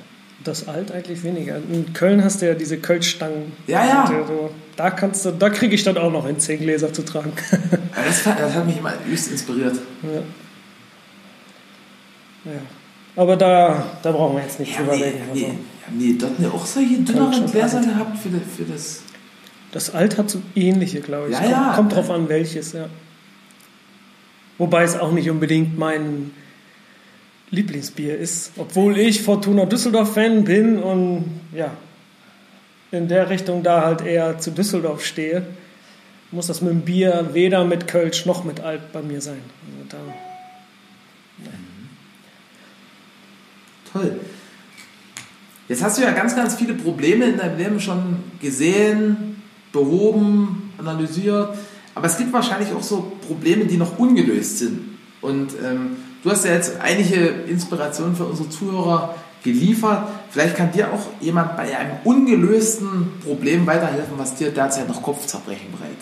[0.44, 1.56] Das alt eigentlich weniger.
[1.56, 3.52] In Köln hast du ja diese Kölschstangen.
[3.66, 4.06] Ja, ja.
[4.06, 7.32] So, Da kannst du, da kriege ich dann auch noch hin, zehn Gläser zu tragen.
[8.06, 9.74] Das, das hat mich immer übelst inspiriert.
[10.02, 10.10] Ja.
[12.52, 12.60] ja.
[13.16, 15.46] Aber da, da brauchen wir jetzt nicht Ja, drüber nee, nee, Also,
[15.86, 19.02] haben die dort ne auch solche dünneren Gläser gehabt für das, für das?
[19.72, 21.34] das Alt hat so ähnliche, glaube ich.
[21.34, 21.72] Ja, kommt, ja.
[21.74, 22.86] kommt drauf an, welches, ja.
[24.58, 26.32] Wobei es auch nicht unbedingt mein
[27.50, 28.52] Lieblingsbier ist.
[28.56, 31.24] Obwohl ich Fortuna Düsseldorf-Fan bin und
[31.54, 31.72] ja,
[32.92, 35.46] in der Richtung da halt eher zu Düsseldorf stehe,
[36.30, 39.40] muss das mit dem Bier weder mit Kölsch noch mit Alt bei mir sein.
[39.66, 39.98] Also da,
[43.92, 44.20] Toll.
[45.68, 49.42] Jetzt hast du ja ganz, ganz viele Probleme in deinem Leben schon gesehen,
[49.72, 51.56] behoben, analysiert.
[51.94, 54.80] Aber es gibt wahrscheinlich auch so Probleme, die noch ungelöst sind.
[55.20, 60.08] Und ähm, du hast ja jetzt einige Inspirationen für unsere Zuhörer geliefert.
[60.30, 65.72] Vielleicht kann dir auch jemand bei einem ungelösten Problem weiterhelfen, was dir derzeit noch Kopfzerbrechen
[65.72, 65.96] bereitet.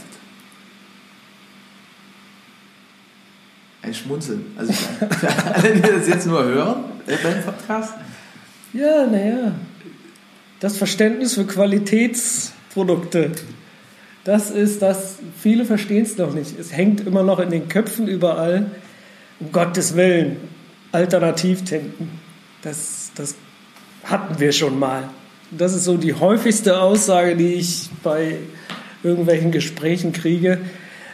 [3.83, 4.45] Ein Schmunzeln.
[4.57, 7.95] Also für alle, die das jetzt nur hören, äh, beim Podcast.
[8.73, 9.53] Ja, naja.
[10.61, 13.33] Das Verständnis für Qualitätsprodukte.
[14.25, 16.59] Das ist das, viele verstehen es noch nicht.
[16.59, 18.73] Es hängt immer noch in den Köpfen überall.
[19.41, 20.36] Um Gottes Willen,
[20.93, 22.11] Alternativtinten.
[22.62, 23.34] Das, das
[24.05, 25.11] hatten wir schon mal.
[25.51, 28.36] Das ist so die häufigste Aussage, die ich bei
[29.03, 30.59] irgendwelchen Gesprächen kriege.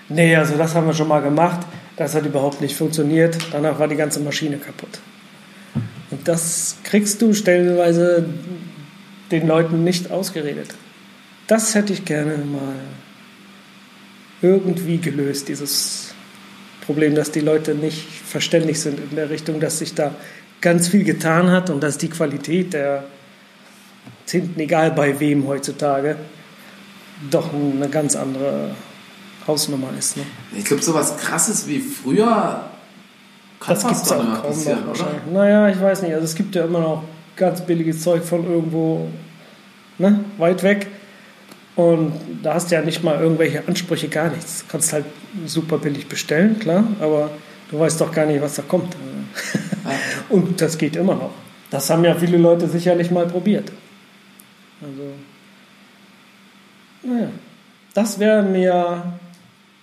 [0.09, 1.67] Nee, also das haben wir schon mal gemacht.
[1.97, 3.37] Das hat überhaupt nicht funktioniert.
[3.53, 5.01] Danach war die ganze Maschine kaputt.
[6.11, 8.27] Und das kriegst du stellenweise
[9.31, 10.75] den Leuten nicht ausgeredet.
[11.47, 12.75] Das hätte ich gerne mal
[14.43, 16.04] irgendwie gelöst, dieses
[16.87, 20.15] Problem, dass die Leute nicht verständlich sind in der Richtung, dass sich da
[20.61, 23.05] ganz viel getan hat und dass die Qualität der
[24.27, 26.17] Tinten, egal bei wem heutzutage,
[27.31, 28.75] doch eine ganz andere
[29.47, 30.17] Hausnummer ist.
[30.17, 30.25] Ne?
[30.57, 32.71] Ich glaube, so was krasses wie früher
[33.61, 35.23] kann Das gibt es auch kaum noch wahrscheinlich.
[35.33, 36.13] Naja, ich weiß nicht.
[36.13, 37.05] Also es gibt ja immer noch
[37.37, 39.09] ganz billiges Zeug von irgendwo
[39.99, 40.89] ne, weit weg.
[41.77, 42.13] Und
[42.43, 44.61] da hast du ja nicht mal irgendwelche Ansprüche, gar nichts.
[44.61, 45.05] Du kannst halt
[45.47, 47.31] super billig bestellen, klar, aber
[47.71, 48.95] du weißt doch gar nicht, was da kommt.
[50.29, 51.33] Und das geht immer noch.
[51.71, 53.73] Das haben ja viele Leute sicherlich mal probiert.
[54.81, 55.03] Also,
[57.03, 57.29] naja,
[57.93, 59.19] das wäre mir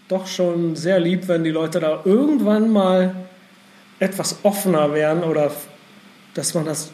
[0.08, 3.16] doch schon sehr lieb, wenn die Leute da irgendwann mal
[4.00, 5.52] etwas offener wären oder
[6.34, 6.92] dass man das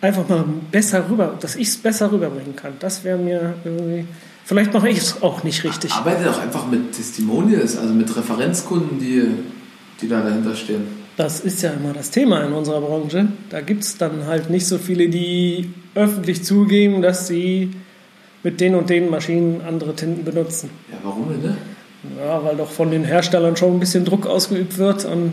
[0.00, 2.74] einfach mal besser rüber, dass ich es besser rüberbringen kann.
[2.80, 4.06] Das wäre mir irgendwie.
[4.44, 5.92] Vielleicht mache ich es auch nicht richtig.
[5.92, 9.24] Arbeite doch einfach mit Testimonials, also mit Referenzkunden, die,
[10.00, 10.86] die da dahinter stehen.
[11.16, 13.28] Das ist ja immer das Thema in unserer Branche.
[13.50, 17.72] Da gibt es dann halt nicht so viele, die öffentlich zugeben, dass sie
[18.42, 20.70] mit den und den Maschinen andere Tinten benutzen.
[20.92, 21.40] Ja, warum denn?
[21.40, 21.56] Ne?
[22.18, 25.32] Ja, weil doch von den Herstellern schon ein bisschen Druck ausgeübt wird und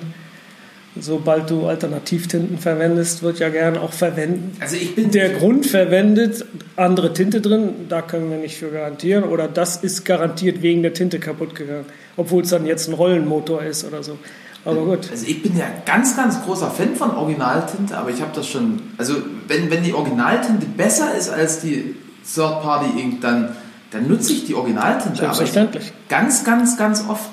[0.99, 4.55] sobald du Alternativtinten verwendest, wird ja gern auch verwenden.
[4.59, 9.23] Also ich bin der Grund verwendet, andere Tinte drin, da können wir nicht für garantieren.
[9.23, 11.85] Oder das ist garantiert wegen der Tinte kaputt gegangen,
[12.17, 14.17] obwohl es dann jetzt ein Rollenmotor ist oder so.
[14.65, 15.09] Aber gut.
[15.11, 18.81] Also ich bin ja ganz, ganz großer Fan von Originaltinte, aber ich habe das schon.
[18.97, 19.15] Also
[19.47, 21.95] wenn, wenn die Originaltinte besser ist als die
[22.33, 23.55] Third Party Ink, dann,
[23.91, 25.17] dann nutze ich die Originaltinte.
[25.17, 25.83] Selbstverständlich.
[25.83, 27.32] Aber ich ganz, ganz, ganz oft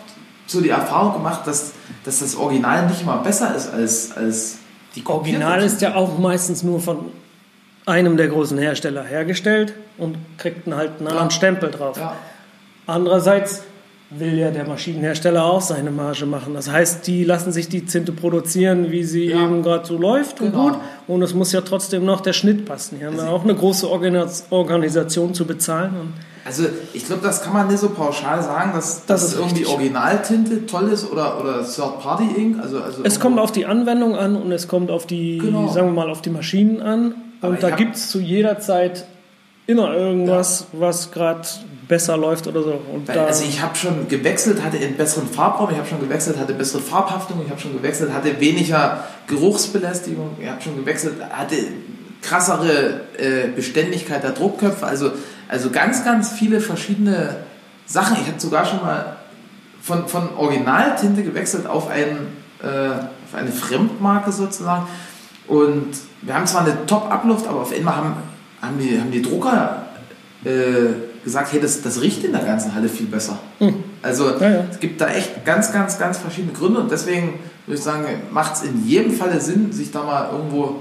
[0.50, 1.72] so die Erfahrung gemacht, dass,
[2.04, 4.58] dass das Original nicht immer besser ist als, als
[4.94, 7.06] die kopierte Original ist ja auch meistens nur von
[7.86, 11.34] einem der großen Hersteller hergestellt und kriegt dann halt einen anderen Ja.
[11.34, 11.96] Stempel drauf.
[11.96, 12.14] Ja.
[12.86, 13.62] Andererseits
[14.10, 16.54] will ja der Maschinenhersteller auch seine Marge machen.
[16.54, 19.44] Das heißt, die lassen sich die Zinte produzieren, wie sie Ja.
[19.44, 20.66] eben gerade so läuft Genau.
[20.66, 20.80] und gut.
[21.06, 22.98] Und es muss ja trotzdem noch der Schnitt passen.
[22.98, 25.92] Die haben ja auch eine große Organis- Organisation zu bezahlen.
[26.00, 26.12] Und
[26.44, 29.74] Also ich glaube, das kann man nicht so pauschal sagen, dass, Das ist irgendwie richtig.
[29.74, 32.58] Originaltinte toll ist oder, oder Third Party Ink.
[32.62, 35.68] Also, also es kommt auf die Anwendung an und es kommt auf die, Genau.
[35.68, 37.14] sagen wir mal, auf die Maschinen an.
[37.40, 39.06] Aber Und da gibt es zu jeder Zeit
[39.66, 41.46] immer irgendwas, was gerade
[41.88, 42.80] besser läuft oder so.
[43.06, 46.54] Weil, also ich habe schon gewechselt, hatte einen besseren Farbraum, ich habe schon gewechselt, hatte
[46.54, 51.56] bessere Farbhaftung, ich habe schon gewechselt, hatte weniger Geruchsbelästigung, ich habe schon gewechselt, hatte
[52.22, 55.10] krassere äh, Beständigkeit der Druckköpfe, also,
[55.50, 57.36] also ganz, ganz viele verschiedene
[57.84, 58.16] Sachen.
[58.20, 59.16] Ich hatte sogar schon mal
[59.82, 62.28] von, von Originaltinte gewechselt auf, ein,
[62.62, 64.86] äh, auf eine Fremdmarke sozusagen.
[65.48, 65.88] Und
[66.22, 68.14] wir haben zwar eine Top-Abluft, aber auf einmal haben,
[68.62, 69.86] haben, die, haben die Drucker
[70.44, 73.40] äh, gesagt, hey, das, das riecht in der ganzen Halle viel besser.
[74.02, 74.64] Also Ja, ja.
[74.70, 78.54] es gibt da echt ganz, ganz, ganz verschiedene Gründe und deswegen würde ich sagen, macht
[78.54, 80.76] es in jedem Falle Sinn, sich da mal irgendwo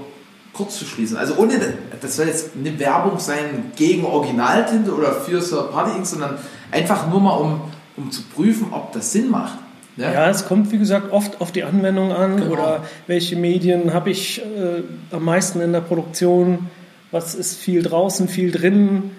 [0.52, 1.16] kurz zu schließen.
[1.16, 1.54] Also ohne,
[2.00, 6.38] das soll jetzt eine Werbung sein gegen Originaltinte oder für Third Party Ink, sondern
[6.70, 7.60] einfach nur mal, um,
[7.96, 9.58] um zu prüfen, ob das Sinn macht.
[9.96, 10.12] Ne?
[10.12, 12.52] Ja, es kommt wie gesagt oft auf die Anwendung an Genau.
[12.52, 14.82] oder welche Medien habe ich äh,
[15.14, 16.68] am meisten in der Produktion,
[17.10, 19.10] was ist viel draußen, viel drin.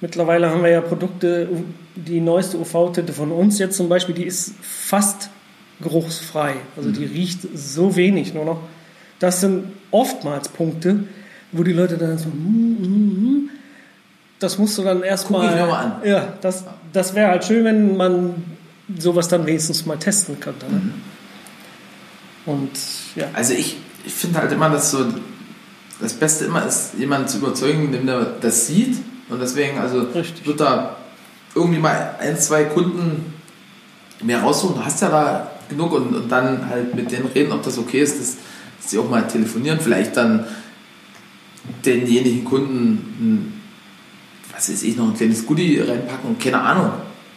[0.00, 1.48] Mittlerweile haben wir ja Produkte,
[1.94, 5.30] die neueste UV-Tinte von uns jetzt zum Beispiel, die ist fast
[5.80, 6.54] geruchsfrei.
[6.76, 6.94] Also Mhm.
[6.94, 8.58] die riecht so wenig nur noch.
[9.18, 11.04] Das sind oftmals Punkte,
[11.52, 13.50] wo die Leute dann so, hm, hm, hm.
[14.38, 15.48] das musst du dann Guck erstmal.
[15.48, 15.92] ich mir mal an.
[16.04, 18.34] Ja, das, das wäre halt schön, wenn man
[18.98, 20.66] sowas dann wenigstens mal testen könnte.
[20.66, 20.92] Ne?
[22.46, 22.70] Und
[23.16, 25.06] ja, Also ich, ich finde halt immer, dass so
[26.00, 28.98] das Beste immer ist, jemanden zu überzeugen, dem der das sieht.
[29.28, 30.46] Und deswegen, also Richtig.
[30.46, 30.96] wird da
[31.54, 33.34] irgendwie mal ein, zwei Kunden
[34.22, 34.76] mehr raussuchen.
[34.76, 38.00] Du hast ja da genug und, und dann halt mit denen reden, ob das okay
[38.00, 38.36] ist, dass
[38.90, 39.78] sie auch mal telefonieren.
[39.80, 40.44] Vielleicht dann
[41.84, 43.62] denjenigen Kunden, ein,
[44.54, 46.38] was weiß ich, noch ein kleines Goodie reinpacken.
[46.38, 46.92] Keine Ahnung.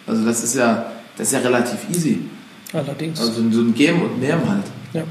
[0.06, 2.22] Also das ist ja, das ist ja relativ easy.
[2.74, 3.20] allerdings.
[3.20, 4.66] Also so ein Geben und Nehmen halt.
[4.94, 5.04] ja.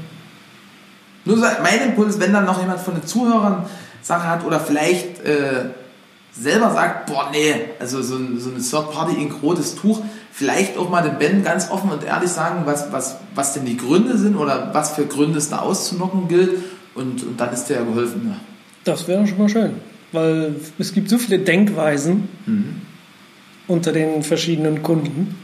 [1.25, 3.65] Nur mein Impuls, wenn dann noch jemand von den Zuhörern
[4.01, 5.65] Sache hat oder vielleicht äh,
[6.31, 10.01] selber sagt, boah, nee, also so, so eine Third-Party-Ink rotes Tuch,
[10.31, 13.77] vielleicht auch mal dem Ben ganz offen und ehrlich sagen, was, was, was denn die
[13.77, 16.51] Gründe sind oder was für Gründe es da auszunocken gilt
[16.95, 18.21] und, und dann ist der ja geholfen.
[18.29, 18.39] Ja.
[18.83, 19.71] Das wäre schon mal schön,
[20.11, 22.29] weil es gibt so viele Denkweisen
[23.67, 25.35] unter den verschiedenen Kunden.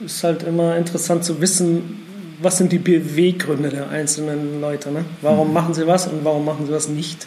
[0.00, 2.00] Ist halt immer interessant zu wissen,
[2.40, 4.90] was sind die Beweggründe der einzelnen Leute.
[4.90, 5.04] Ne?
[5.22, 7.26] Warum machen sie was und warum machen sie was nicht?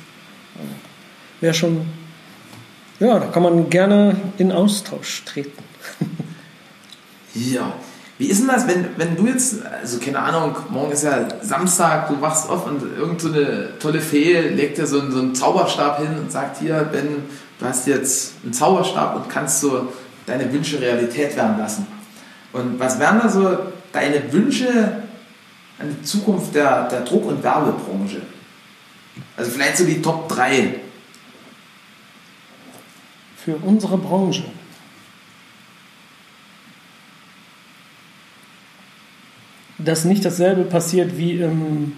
[1.39, 1.82] Wäre schon,
[2.99, 5.63] ja, da kann man gerne in Austausch treten.
[7.33, 7.73] Ja,
[8.17, 12.07] Wie ist denn das, wenn, wenn du jetzt, also keine Ahnung, morgen ist ja Samstag,
[12.07, 15.35] du wachst auf und irgendeine so eine tolle Fee legt dir so einen, so einen
[15.35, 17.07] Zauberstab hin und sagt hier, Ben,
[17.59, 19.93] du hast jetzt einen Zauberstab und kannst so
[20.25, 21.85] deine Wünsche Realität werden lassen.
[22.53, 23.55] Und was wären da so
[23.91, 25.03] deine Wünsche
[25.77, 28.21] an die Zukunft der, der Druck- und Werbebranche?
[29.35, 30.79] Also vielleicht so die Top 3.
[33.47, 34.43] Für unsere Branche.
[39.77, 41.93] Dass nicht dasselbe passiert wie im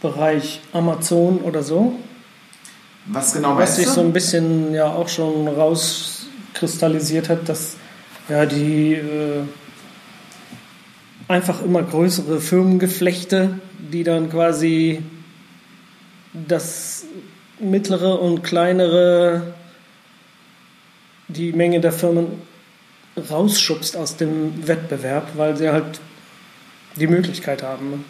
[0.00, 1.98] Bereich Amazon oder so.
[3.06, 7.74] Was genau Was sich so ein bisschen ja auch schon rauskristallisiert hat, dass
[8.28, 9.42] ja die äh,
[11.26, 13.58] einfach immer größere Firmengeflechte,
[13.92, 15.02] die dann quasi
[16.32, 17.04] das
[17.58, 19.54] mittlere und kleinere,
[21.28, 22.42] die Menge der Firmen
[23.30, 26.00] rausschubst aus dem Wettbewerb, weil sie halt
[26.96, 28.04] die Möglichkeit haben.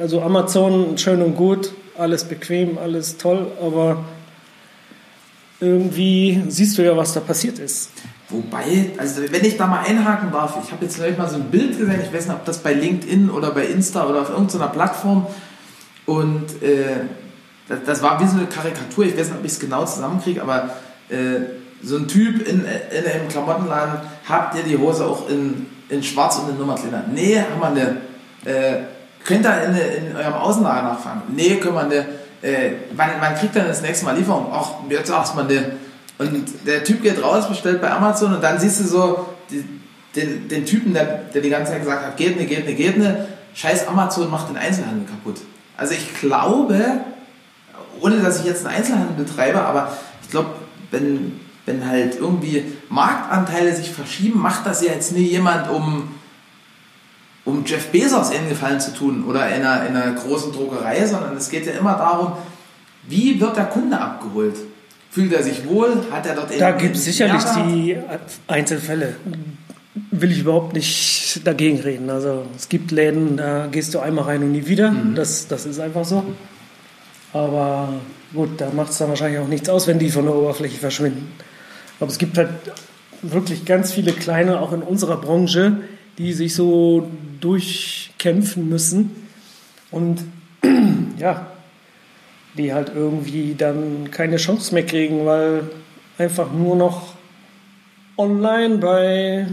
[0.00, 4.04] Also Amazon schön und gut, alles bequem, alles toll, aber
[5.60, 7.90] irgendwie siehst du ja, was da passiert ist.
[8.28, 11.50] Wobei, also wenn ich da mal einhaken darf, ich habe jetzt neulich mal so ein
[11.50, 14.68] Bild gesehen, ich weiß nicht, ob das bei LinkedIn oder bei Insta oder auf irgendeiner
[14.68, 15.26] Plattform
[16.06, 17.04] und äh,
[17.68, 20.42] das, das war wie so eine Karikatur, ich weiß nicht, ob ich es genau zusammenkriege,
[20.42, 20.70] aber
[21.08, 21.40] äh,
[21.82, 26.38] so ein Typ in, in einem Klamottenladen, habt ihr die Hose auch in, in schwarz
[26.38, 27.04] und in Nummer kleiner?
[27.12, 27.96] Nee, haben wir nicht.
[28.44, 28.78] Äh,
[29.24, 31.22] könnt ihr in, in eurem Außenlager nachfragen?
[31.34, 32.06] Nee, können wir nicht.
[32.42, 34.46] Äh, wann, wann kriegt ihr das nächste Mal Lieferung?
[34.52, 35.64] Ach, jetzt sagst man nicht.
[36.18, 39.64] Und der Typ geht raus, bestellt bei Amazon und dann siehst du so die,
[40.14, 42.96] den, den Typen, der, der die ganze Zeit gesagt hat, geht nicht, geht nicht, geht
[42.96, 43.14] nicht.
[43.54, 45.40] Scheiß Amazon macht den Einzelhandel kaputt.
[45.76, 47.00] Also ich glaube,
[48.00, 50.50] ohne dass ich jetzt einen Einzelhandel betreibe, aber ich glaube,
[50.90, 56.08] wenn, wenn halt irgendwie Marktanteile sich verschieben, macht das ja jetzt nie jemand, um,
[57.44, 61.36] um Jeff Bezos einen Gefallen zu tun oder in einer, in einer großen Druckerei, sondern
[61.36, 62.32] es geht ja immer darum,
[63.08, 64.56] wie wird der Kunde abgeholt?
[65.10, 66.04] Fühlt er sich wohl?
[66.10, 67.66] Hat er dort Da gibt es sicherlich Mehrwert?
[67.68, 67.96] die
[68.46, 69.16] Einzelfälle.
[70.10, 72.10] Will ich überhaupt nicht dagegen reden.
[72.10, 74.94] Also es gibt Läden, da gehst du einmal rein und nie wieder.
[75.14, 76.22] Das, das ist einfach so.
[77.32, 77.94] Aber
[78.34, 81.32] gut, da macht es dann wahrscheinlich auch nichts aus, wenn die von der Oberfläche verschwinden.
[82.00, 82.50] Aber es gibt halt
[83.22, 85.78] wirklich ganz viele kleine, auch in unserer Branche,
[86.18, 89.28] die sich so durchkämpfen müssen.
[89.90, 90.24] Und
[91.18, 91.46] ja,
[92.56, 95.70] die halt irgendwie dann keine Chance mehr kriegen, weil
[96.18, 97.14] einfach nur noch
[98.16, 99.46] online bei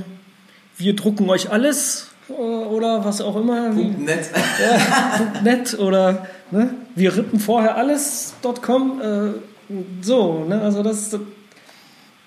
[0.77, 4.29] wir drucken euch alles äh, oder was auch immer, Nett.
[4.59, 11.21] ja, .net oder ne, wir rippen vorher alles.com, äh, so, ne, also das, das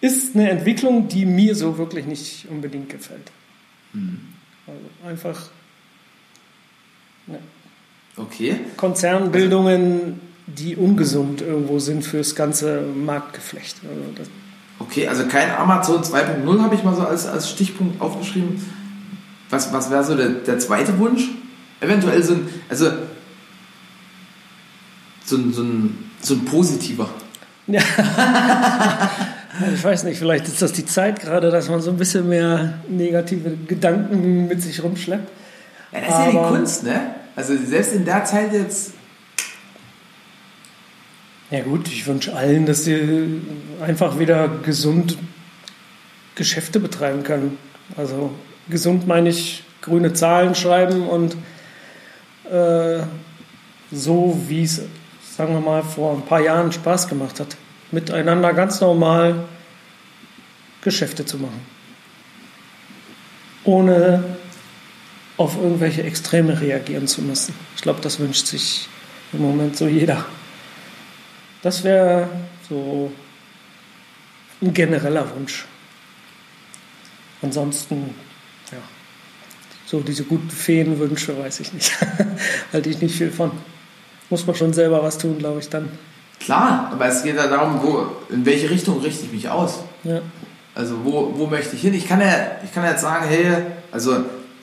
[0.06, 3.30] ist eine Entwicklung, die mir so wirklich nicht unbedingt gefällt.
[4.66, 5.50] Also einfach
[7.26, 7.38] ne,
[8.16, 8.56] Okay.
[8.76, 13.76] Konzernbildungen, die ungesund irgendwo sind fürs ganze Marktgeflecht.
[13.84, 14.30] Also
[14.78, 18.62] Okay, also kein Amazon 2.0 habe ich mal so als, als Stichpunkt aufgeschrieben.
[19.48, 21.28] Was, was wäre so der, der zweite Wunsch?
[21.80, 22.90] Eventuell so ein, also
[25.24, 27.08] so ein, so ein, so ein positiver.
[27.66, 27.80] Ja.
[29.74, 32.74] ich weiß nicht, vielleicht ist das die Zeit gerade, dass man so ein bisschen mehr
[32.88, 35.28] negative Gedanken mit sich rumschleppt.
[35.92, 37.00] Ja, das ist ja die Aber- Kunst, ne?
[37.34, 38.92] Also selbst in der Zeit jetzt,
[41.50, 43.40] Ja gut, ich wünsche allen, dass sie
[43.80, 45.16] einfach wieder gesund
[46.34, 47.56] Geschäfte betreiben können.
[47.96, 48.32] Also
[48.68, 51.36] gesund meine ich grüne Zahlen schreiben und
[52.50, 53.02] äh,
[53.92, 54.82] so, wie es,
[55.36, 57.56] sagen wir mal, vor ein paar Jahren Spaß gemacht hat,
[57.92, 59.44] miteinander ganz normal
[60.82, 61.60] Geschäfte zu machen.
[63.64, 64.36] Ohne
[65.36, 67.54] auf irgendwelche Extreme reagieren zu müssen.
[67.74, 68.88] Ich glaube, das wünscht sich
[69.32, 70.24] im Moment so jeder.
[71.62, 72.28] Das wäre
[72.68, 73.10] so
[74.62, 75.66] ein genereller Wunsch.
[77.42, 78.14] Ansonsten,
[78.72, 78.78] ja,
[79.84, 81.92] so diese guten Feenwünsche weiß ich nicht.
[82.72, 83.52] Halte ich nicht viel von.
[84.30, 85.90] Muss man schon selber was tun, glaube ich, dann.
[86.40, 89.80] Klar, aber es geht ja darum, wo, in welche Richtung richte ich mich aus?
[90.04, 90.20] Ja.
[90.74, 91.94] Also wo, wo möchte ich hin?
[91.94, 92.28] Ich kann ja,
[92.62, 93.56] ich kann ja jetzt sagen, hey,
[93.90, 94.16] also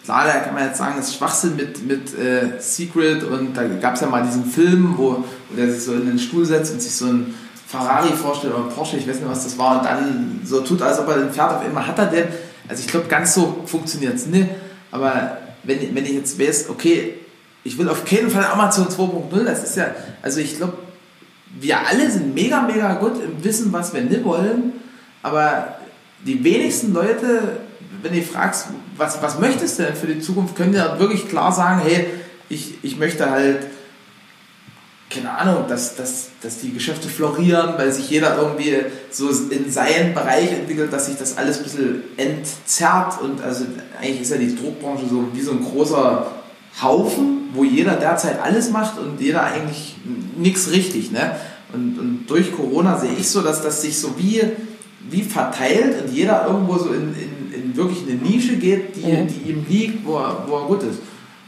[0.03, 3.63] klar, da kann man jetzt sagen, das ist Schwachsinn mit, mit äh, Secret und da
[3.63, 6.73] gab es ja mal diesen Film, wo, wo der sich so in den Stuhl setzt
[6.73, 7.33] und sich so ein
[7.67, 10.81] Ferrari vorstellt oder ein Porsche, ich weiß nicht, was das war, und dann so tut,
[10.81, 12.25] als ob er den fährt, auf einmal hat er den.
[12.67, 14.47] Also ich glaube, ganz so funktioniert es nicht.
[14.91, 17.15] Aber wenn, wenn ich jetzt weiß, okay,
[17.63, 19.87] ich will auf keinen Fall Amazon 2.0, das ist ja,
[20.21, 20.73] also ich glaube,
[21.59, 24.73] wir alle sind mega, mega gut im Wissen, was wir nicht wollen,
[25.21, 25.77] aber
[26.25, 27.59] die wenigsten Leute
[28.03, 31.51] wenn du fragst, was, was möchtest du denn für die Zukunft, können dann wirklich klar
[31.51, 32.07] sagen, hey,
[32.49, 33.65] ich, ich möchte halt,
[35.09, 38.77] keine Ahnung, dass, dass, dass die Geschäfte florieren, weil sich jeder irgendwie
[39.09, 43.65] so in seinen Bereich entwickelt, dass sich das alles ein bisschen entzerrt und also
[43.99, 46.31] eigentlich ist ja die Druckbranche so wie so ein großer
[46.81, 49.95] Haufen, wo jeder derzeit alles macht und jeder eigentlich
[50.37, 51.11] nichts richtig.
[51.11, 51.35] Ne?
[51.73, 54.41] Und, und durch Corona sehe ich so, dass das sich so wie,
[55.09, 59.27] wie verteilt und jeder irgendwo so in, in, in wirklich eine Nische geht, die, mhm.
[59.27, 60.99] die ihm liegt, wo er, wo er gut ist.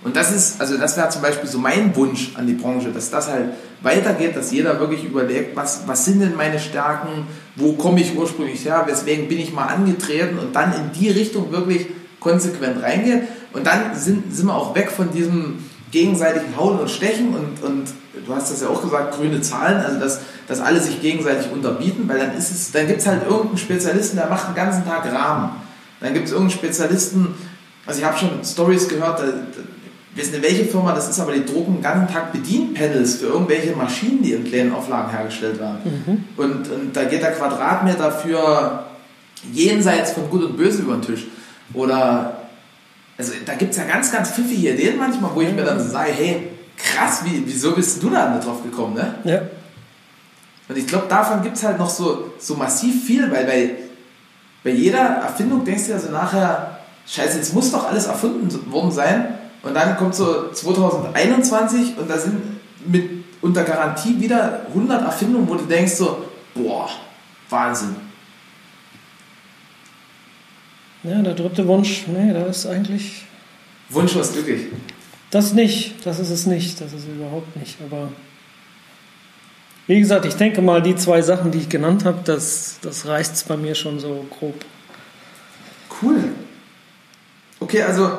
[0.05, 3.09] Und das ist, also das wäre zum Beispiel so mein Wunsch an die Branche, dass
[3.09, 8.01] das halt weitergeht, dass jeder wirklich überlegt, was, was sind denn meine Stärken, wo komme
[8.01, 11.87] ich ursprünglich her, weswegen bin ich mal angetreten und dann in die Richtung wirklich
[12.19, 13.23] konsequent reingeht.
[13.55, 17.85] Und dann sind, sind wir auch weg von diesem gegenseitigen Hauen und Stechen und, und
[18.25, 22.03] du hast das ja auch gesagt, grüne Zahlen, also dass, dass alle sich gegenseitig unterbieten,
[22.07, 25.09] weil dann ist es, dann gibt es halt irgendeinen Spezialisten, der macht den ganzen Tag
[25.09, 25.51] Rahmen.
[26.01, 27.35] Dann gibt es irgendeinen Spezialisten,
[27.85, 29.23] also ich habe schon Stories gehört, da,
[30.15, 33.27] ich weiß nicht welche Firma das ist, aber die drucken den ganzen Tag Bedienpanels für
[33.27, 35.77] irgendwelche Maschinen, die in kleinen Auflagen hergestellt werden.
[35.83, 36.23] Mhm.
[36.35, 38.85] Und, und da geht der Quadratmeter für
[39.53, 41.27] jenseits von Gut und Böse über den Tisch.
[41.73, 42.44] Oder,
[43.17, 45.89] also da gibt es ja ganz, ganz pfiffige Ideen manchmal, wo ich mir dann so
[45.89, 46.47] sage, hey,
[46.77, 49.15] krass, wie, wieso bist du da nicht drauf gekommen, ne?
[49.23, 49.41] Ja.
[50.67, 53.75] Und ich glaube, davon gibt es halt noch so, so massiv viel, weil bei,
[54.63, 58.91] bei jeder Erfindung denkst du ja so nachher, scheiße, jetzt muss doch alles erfunden worden
[58.91, 62.41] sein und dann kommt so 2021 und da sind
[62.87, 66.89] mit unter Garantie wieder 100 Erfindungen, wo du denkst so, boah,
[67.49, 67.95] Wahnsinn.
[71.07, 73.25] Ja, der dritte Wunsch, nee, da ist eigentlich...
[73.89, 74.67] Wunsch was glücklich.
[75.29, 78.11] Das nicht, das ist es nicht, das ist es überhaupt nicht, aber...
[79.87, 83.35] Wie gesagt, ich denke mal, die zwei Sachen, die ich genannt habe, das, das reißt
[83.35, 84.65] es bei mir schon so grob.
[86.01, 86.23] Cool.
[87.59, 88.17] Okay, also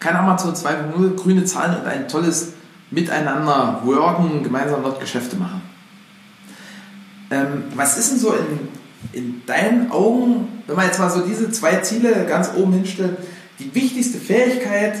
[0.00, 2.54] kein Amazon 2.0, grüne Zahlen und ein tolles
[2.90, 5.62] Miteinander worken, gemeinsam dort Geschäfte machen.
[7.30, 8.68] Ähm, was ist denn so in,
[9.12, 13.18] in deinen Augen, wenn man jetzt mal so diese zwei Ziele ganz oben hinstellt,
[13.58, 14.94] die wichtigste Fähigkeit,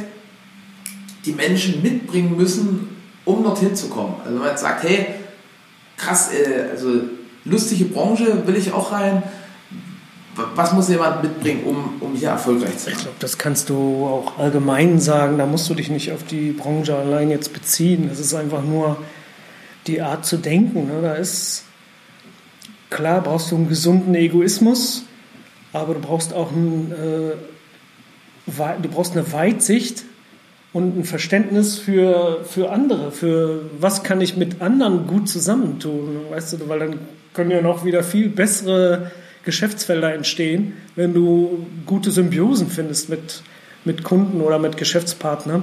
[1.24, 4.14] die Menschen mitbringen müssen, um dorthin zu kommen?
[4.20, 5.06] Also wenn man jetzt sagt, hey,
[5.96, 7.02] krass, äh, also
[7.44, 9.22] lustige Branche will ich auch rein,
[10.54, 12.94] was muss jemand mitbringen, um, um hier erfolgreich zu sein?
[12.94, 15.38] Ich glaube, das kannst du auch allgemein sagen.
[15.38, 18.08] Da musst du dich nicht auf die Branche allein jetzt beziehen.
[18.08, 18.96] Das ist einfach nur
[19.86, 20.86] die Art zu denken.
[20.86, 21.02] Ne?
[21.02, 21.64] Da ist
[22.90, 25.04] klar, brauchst du einen gesunden Egoismus,
[25.72, 30.04] aber du brauchst auch ein, äh, du brauchst eine Weitsicht
[30.72, 36.54] und ein Verständnis für, für andere, für was kann ich mit anderen gut zusammentun, weißt
[36.54, 36.98] du, weil dann
[37.32, 39.10] können ja noch wieder viel bessere
[39.44, 43.42] Geschäftsfelder entstehen, wenn du gute Symbiosen findest mit,
[43.84, 45.62] mit Kunden oder mit Geschäftspartnern.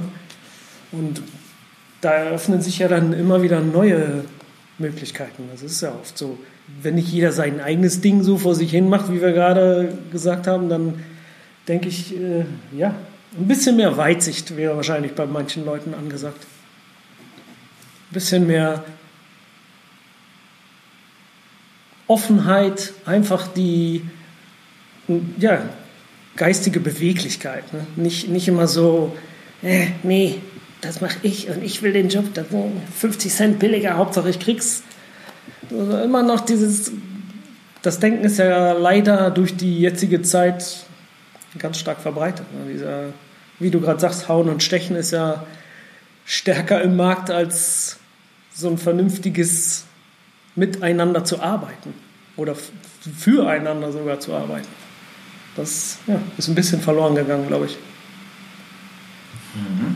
[0.92, 1.22] Und
[2.02, 4.24] da eröffnen sich ja dann immer wieder neue
[4.78, 5.50] Möglichkeiten.
[5.52, 6.38] Das ist ja oft so.
[6.82, 10.48] Wenn nicht jeder sein eigenes Ding so vor sich hin macht, wie wir gerade gesagt
[10.48, 11.04] haben, dann
[11.68, 12.46] denke ich, äh,
[12.76, 12.96] ja,
[13.38, 16.46] ein bisschen mehr Weitsicht wäre wahrscheinlich bei manchen Leuten angesagt.
[18.10, 18.84] Ein bisschen mehr
[22.08, 24.02] Offenheit, einfach die
[25.38, 25.62] ja,
[26.36, 27.72] geistige Beweglichkeit.
[27.74, 27.86] Ne?
[27.96, 29.16] Nicht, nicht immer so,
[29.62, 30.36] äh, nee,
[30.82, 32.46] das mache ich und ich will den Job, das
[32.98, 34.84] 50 Cent billiger, Hauptsache ich krieg's.
[35.72, 36.92] Also immer noch dieses,
[37.82, 40.86] das Denken ist ja leider durch die jetzige Zeit
[41.58, 42.46] ganz stark verbreitet.
[42.54, 42.72] Ne?
[42.74, 43.06] Dieser,
[43.60, 45.46] wie du gerade sagst, Hauen und Stechen ist ja
[46.26, 47.98] stärker im Markt als
[48.54, 49.86] so ein vernünftiges
[50.56, 51.94] miteinander zu arbeiten
[52.36, 52.56] oder
[53.18, 54.68] füreinander sogar zu arbeiten.
[55.56, 57.78] Das ja, ist ein bisschen verloren gegangen, glaube ich.
[59.56, 59.96] Mhm.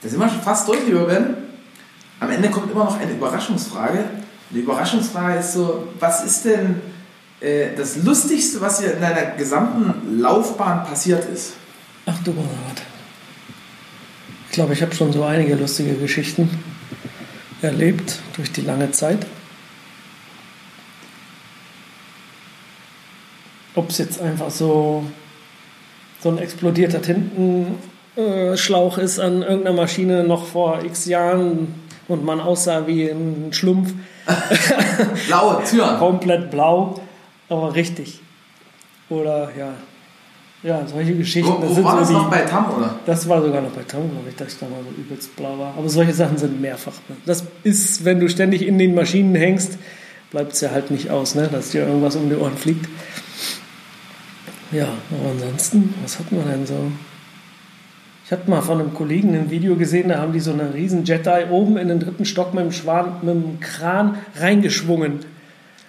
[0.00, 1.47] Da sind wir schon fast durch, lieber Ben.
[2.20, 4.04] Am Ende kommt immer noch eine Überraschungsfrage.
[4.50, 6.80] Die Überraschungsfrage ist so, was ist denn
[7.40, 11.52] äh, das Lustigste, was dir in deiner gesamten Laufbahn passiert ist?
[12.06, 12.46] Ach du Gott.
[14.48, 16.50] Ich glaube, ich habe schon so einige lustige Geschichten
[17.62, 19.26] erlebt durch die lange Zeit.
[23.74, 25.04] Ob es jetzt einfach so,
[26.20, 31.74] so ein explodierter Tintenschlauch ist an irgendeiner Maschine noch vor x Jahren
[32.08, 33.92] und man aussah wie ein Schlumpf.
[35.26, 35.98] Blaue Türen.
[35.98, 37.00] Komplett blau,
[37.48, 38.20] aber richtig.
[39.08, 39.74] Oder ja,
[40.62, 41.50] ja, solche Geschichten.
[41.50, 42.98] Wo, wo war so das die, noch bei Tam, oder?
[43.06, 45.56] Das war sogar noch bei Tam, glaube ich, dass ich da mal so übelst blau
[45.58, 45.74] war.
[45.76, 46.94] Aber solche Sachen sind mehrfach.
[47.08, 47.16] Ne?
[47.26, 49.78] Das ist, wenn du ständig in den Maschinen hängst,
[50.30, 51.48] bleibt es ja halt nicht aus, ne?
[51.50, 52.86] dass dir irgendwas um die Ohren fliegt.
[54.72, 56.90] Ja, aber ansonsten, was hatten wir denn so?
[58.28, 61.02] Ich hatte mal von einem Kollegen ein Video gesehen, da haben die so eine riesen
[61.02, 65.20] Jedi oben in den dritten Stock mit dem, Schwan, mit dem Kran reingeschwungen.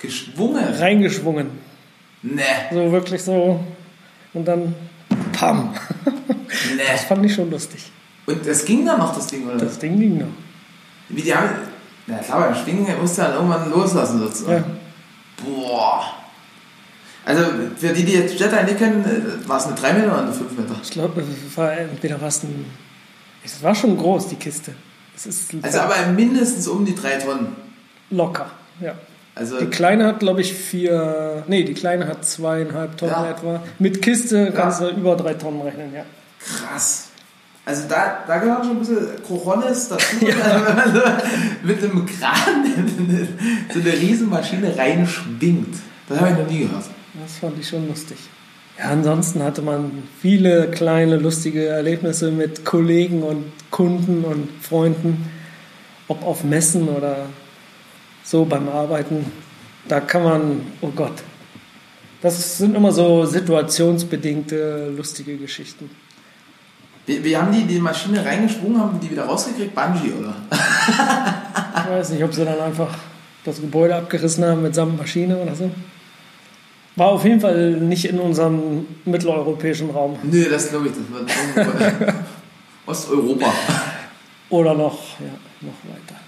[0.02, 0.64] Geschwungen?
[0.64, 1.48] Reingeschwungen.
[2.22, 2.42] Nee.
[2.72, 3.60] So wirklich so.
[4.34, 4.74] Und dann
[5.34, 5.76] pam.
[6.46, 6.82] Nee.
[6.90, 7.92] Das fand ich schon lustig.
[8.26, 9.58] Und das ging dann noch, das Ding, oder?
[9.58, 10.28] Das Ding ging noch.
[11.10, 11.50] Wie die haben.
[12.08, 14.64] Na klar, beim Schwingen musst du dann irgendwann loslassen sozusagen.
[14.64, 15.44] Ja.
[15.44, 16.19] Boah.
[17.30, 17.44] Also
[17.78, 20.34] für die, die jetzt Jedi nicht kennen, äh, war es eine 3 Meter oder eine
[20.34, 20.76] 5 Meter?
[20.84, 22.66] Ich glaube, es war entweder was ein.
[23.46, 24.74] Es war schon groß, die Kiste.
[25.16, 27.56] Es ist Also aber mindestens um die 3 Tonnen.
[28.10, 28.48] locker,
[28.82, 28.94] ja.
[29.36, 31.44] Also Die kleine hat, glaube ich, vier.
[31.48, 33.30] Nee, die kleine hat zweieinhalb Tonnen Ja.
[33.30, 33.62] etwa.
[33.78, 36.04] Mit Kiste kannst du über drei Tonnen rechnen, ja.
[36.40, 37.06] krass.
[37.66, 41.02] Also da, da gehört schon ein bisschen Coronis dazu, wenn man so
[41.62, 42.66] mit einem Kran
[43.74, 45.76] so eine Riesenmaschine reinschwingt.
[46.10, 46.86] Das habe ich noch nie gehört.
[47.14, 48.18] Das fand ich schon lustig.
[48.78, 55.30] Ja, ansonsten hatte man viele kleine lustige Erlebnisse mit Kollegen und Kunden und Freunden,
[56.08, 57.26] ob auf Messen oder
[58.24, 59.26] so beim Arbeiten.
[59.88, 61.24] Da kann man, oh Gott,
[62.22, 65.90] das sind immer so situationsbedingte lustige Geschichten.
[67.06, 69.74] Wie, wie haben die die Maschine reingeschwungen, haben die wieder rausgekriegt?
[69.74, 70.36] Bungee, oder?
[71.82, 72.94] Ich weiß nicht, ob sie dann einfach
[73.44, 75.72] das Gebäude abgerissen haben mitsamt Maschine oder so.
[77.00, 80.20] War auf jeden Fall nicht in unserem mitteleuropäischen Raum.
[80.22, 80.94] Nö, das glaube ich,
[81.56, 81.66] das
[82.02, 82.14] in
[82.86, 83.54] Osteuropa.
[84.50, 85.32] Oder noch, ja,
[85.62, 86.20] noch weiter.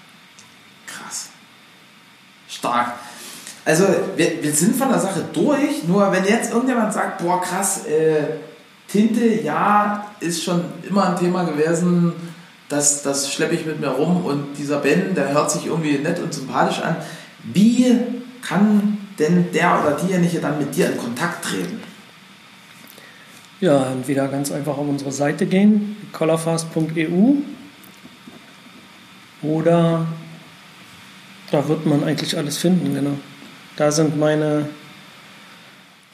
[0.87, 1.27] Krass.
[2.47, 2.93] Stark.
[3.65, 3.83] Also,
[4.15, 8.23] wir, wir sind von der Sache durch, nur wenn jetzt irgendjemand sagt, boah, krass, äh,
[8.87, 12.13] Tinte, ja, ist schon immer ein Thema gewesen,
[12.69, 16.19] das, das schleppe ich mit mir rum und dieser Ben, der hört sich irgendwie nett
[16.19, 16.95] und sympathisch an.
[17.43, 17.97] Wie
[18.41, 21.81] kann denn der oder diejenige dann mit dir in Kontakt treten?
[23.59, 27.35] Ja, entweder ganz einfach auf unsere Seite gehen, colorfast.eu
[29.43, 30.07] oder
[31.51, 33.17] da wird man eigentlich alles finden, genau.
[33.75, 34.67] Da sind meine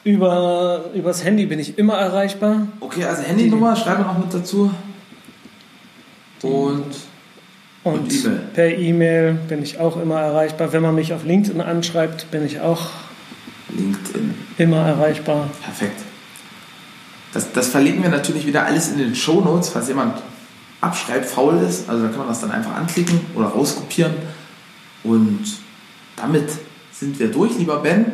[0.03, 2.67] über übers Handy bin ich immer erreichbar.
[2.79, 4.71] Okay, also Handynummer schreibe noch mit dazu.
[6.41, 6.85] Und
[7.93, 8.39] Und, E-Mail.
[8.53, 10.73] per E-Mail bin ich auch immer erreichbar.
[10.73, 12.87] Wenn man mich auf LinkedIn anschreibt, bin ich auch
[13.69, 14.33] LinkedIn.
[14.57, 15.49] immer erreichbar.
[15.63, 16.01] Perfekt.
[17.33, 20.21] Das, das verlinken wir natürlich wieder alles in den Show Notes, falls jemand
[20.81, 21.89] abschreibt, faul ist.
[21.89, 24.13] Also da kann man das dann einfach anklicken oder rauskopieren.
[25.03, 25.43] Und
[26.15, 26.49] damit
[26.91, 28.05] sind wir durch, lieber Ben.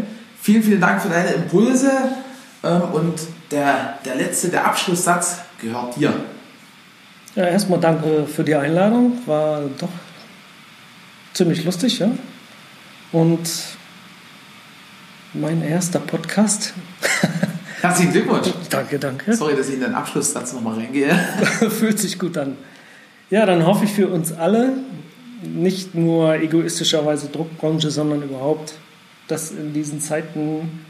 [0.42, 1.92] Vielen, vielen Dank für deine Impulse.
[2.64, 3.14] Ähm, Und
[3.52, 6.14] der, der letzte, der Abschlusssatz gehört dir.
[7.36, 9.18] Ja, erstmal danke für die Einladung.
[9.26, 9.90] War doch
[11.34, 12.12] ziemlich lustig, ja.
[13.12, 13.50] Und
[15.34, 16.74] mein erster Podcast.
[17.82, 18.50] Herzlichen Glückwunsch.
[18.70, 19.36] danke, danke.
[19.36, 21.14] Sorry, dass ich in den Abschlusssatz nochmal reingehe.
[21.70, 22.56] Fühlt sich gut an.
[23.32, 24.74] Ja, dann hoffe ich für uns alle,
[25.42, 28.76] nicht nur egoistischerweise Druckbranche, sondern überhaupt,
[29.28, 30.86] dass in diesen Zeiten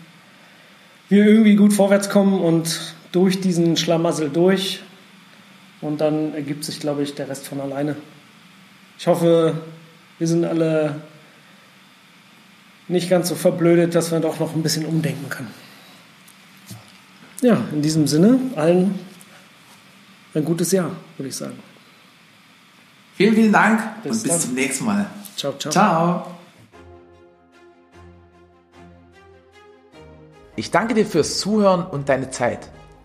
[1.07, 4.81] wir irgendwie gut vorwärts kommen und durch diesen Schlamassel durch.
[5.83, 7.97] Und dann ergibt sich, glaube ich, der Rest von alleine.
[8.97, 9.61] Ich hoffe,
[10.17, 11.01] wir sind alle
[12.87, 15.53] nicht ganz so verblödet, dass wir doch noch ein bisschen umdenken können.
[17.41, 18.97] Ja, in diesem Sinne, allen
[20.33, 21.59] ein gutes Jahr, würde ich sagen.
[23.15, 24.41] Vielen, vielen Dank Bis und bis dann.
[24.41, 25.05] zum nächsten Mal.
[25.35, 25.71] Ciao, ciao.
[25.71, 26.27] Ciao.
[30.55, 32.69] Ich danke dir fürs Zuhören und deine Zeit.